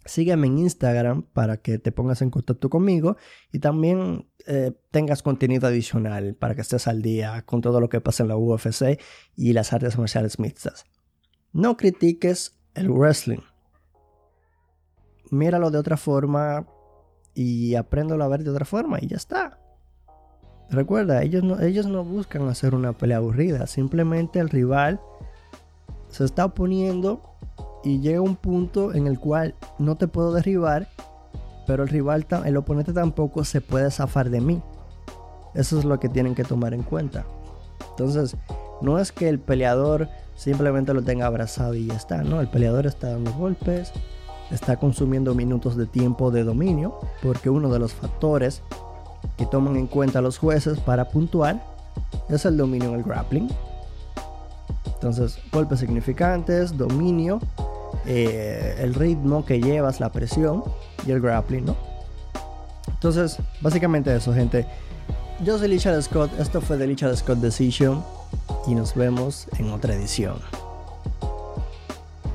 Sígueme 0.05 0.45
en 0.45 0.59
Instagram 0.59 1.23
para 1.23 1.57
que 1.57 1.79
te 1.79 1.91
pongas 1.91 2.21
en 2.21 2.29
contacto 2.29 2.69
conmigo 2.69 3.17
y 3.51 3.57
también 3.57 4.27
eh, 4.45 4.71
tengas 4.91 5.23
contenido 5.23 5.65
adicional 5.65 6.35
para 6.35 6.53
que 6.53 6.61
estés 6.61 6.85
al 6.85 7.01
día 7.01 7.41
con 7.41 7.61
todo 7.61 7.81
lo 7.81 7.89
que 7.89 8.01
pasa 8.01 8.21
en 8.21 8.29
la 8.29 8.37
UFC 8.37 9.01
y 9.35 9.53
las 9.53 9.73
artes 9.73 9.97
marciales 9.97 10.37
mixtas. 10.37 10.85
No 11.53 11.75
critiques 11.75 12.59
el 12.75 12.91
wrestling. 12.91 13.41
Míralo 15.31 15.71
de 15.71 15.79
otra 15.79 15.97
forma 15.97 16.67
y 17.33 17.75
apréndelo 17.75 18.23
a 18.23 18.27
ver 18.27 18.43
de 18.43 18.49
otra 18.49 18.65
forma 18.65 18.99
y 19.01 19.07
ya 19.07 19.17
está. 19.17 19.59
Recuerda, 20.69 21.21
ellos 21.21 21.43
no, 21.43 21.59
ellos 21.59 21.85
no 21.85 22.03
buscan 22.03 22.47
hacer 22.47 22.73
una 22.73 22.93
pelea 22.93 23.17
aburrida, 23.17 23.67
simplemente 23.67 24.39
el 24.39 24.49
rival 24.49 24.99
se 26.09 26.25
está 26.25 26.45
oponiendo 26.45 27.21
y 27.83 27.99
llega 27.99 28.21
un 28.21 28.35
punto 28.35 28.93
en 28.93 29.07
el 29.07 29.19
cual 29.19 29.55
no 29.77 29.97
te 29.97 30.07
puedo 30.07 30.33
derribar, 30.33 30.87
pero 31.67 31.83
el 31.83 31.89
rival, 31.89 32.25
el 32.45 32.57
oponente 32.57 32.93
tampoco 32.93 33.43
se 33.43 33.61
puede 33.61 33.91
zafar 33.91 34.29
de 34.29 34.41
mí. 34.41 34.61
Eso 35.53 35.77
es 35.77 35.85
lo 35.85 35.99
que 35.99 36.09
tienen 36.09 36.33
que 36.33 36.43
tomar 36.43 36.73
en 36.73 36.83
cuenta. 36.83 37.25
Entonces, 37.91 38.35
no 38.81 38.99
es 38.99 39.11
que 39.11 39.29
el 39.29 39.39
peleador 39.39 40.09
simplemente 40.35 40.93
lo 40.93 41.03
tenga 41.03 41.27
abrazado 41.27 41.75
y 41.75 41.87
ya 41.87 41.95
está, 41.95 42.23
no, 42.23 42.41
el 42.41 42.47
peleador 42.47 42.85
está 42.85 43.11
dando 43.11 43.31
golpes, 43.33 43.91
está 44.53 44.77
consumiendo 44.77 45.33
minutos 45.33 45.75
de 45.75 45.85
tiempo 45.85 46.31
de 46.31 46.43
dominio, 46.43 46.99
porque 47.21 47.49
uno 47.49 47.69
de 47.69 47.79
los 47.79 47.93
factores 47.93 48.61
que 49.37 49.45
toman 49.45 49.75
en 49.75 49.87
cuenta 49.87 50.21
los 50.21 50.37
jueces 50.37 50.79
para 50.79 51.09
puntuar 51.09 51.65
es 52.29 52.45
el 52.45 52.55
dominio 52.57 52.89
en 52.89 52.95
el 52.95 53.03
grappling. 53.03 53.49
Entonces, 54.85 55.37
golpes 55.51 55.79
significantes, 55.79 56.77
dominio, 56.77 57.39
eh, 58.05 58.77
el 58.79 58.93
ritmo 58.93 59.43
que 59.43 59.59
llevas, 59.59 59.99
la 59.99 60.11
presión 60.11 60.63
y 61.05 61.11
el 61.11 61.19
grappling, 61.19 61.65
¿no? 61.65 61.75
Entonces, 62.87 63.37
básicamente 63.59 64.15
eso, 64.15 64.33
gente. 64.33 64.65
Yo 65.43 65.57
soy 65.57 65.67
Richard 65.67 66.01
Scott, 66.03 66.31
esto 66.39 66.61
fue 66.61 66.77
The 66.77 66.85
Richard 66.85 67.17
Scott 67.17 67.39
Decision 67.39 68.03
y 68.67 68.75
nos 68.75 68.95
vemos 68.95 69.47
en 69.57 69.71
otra 69.71 69.93
edición. 69.93 70.35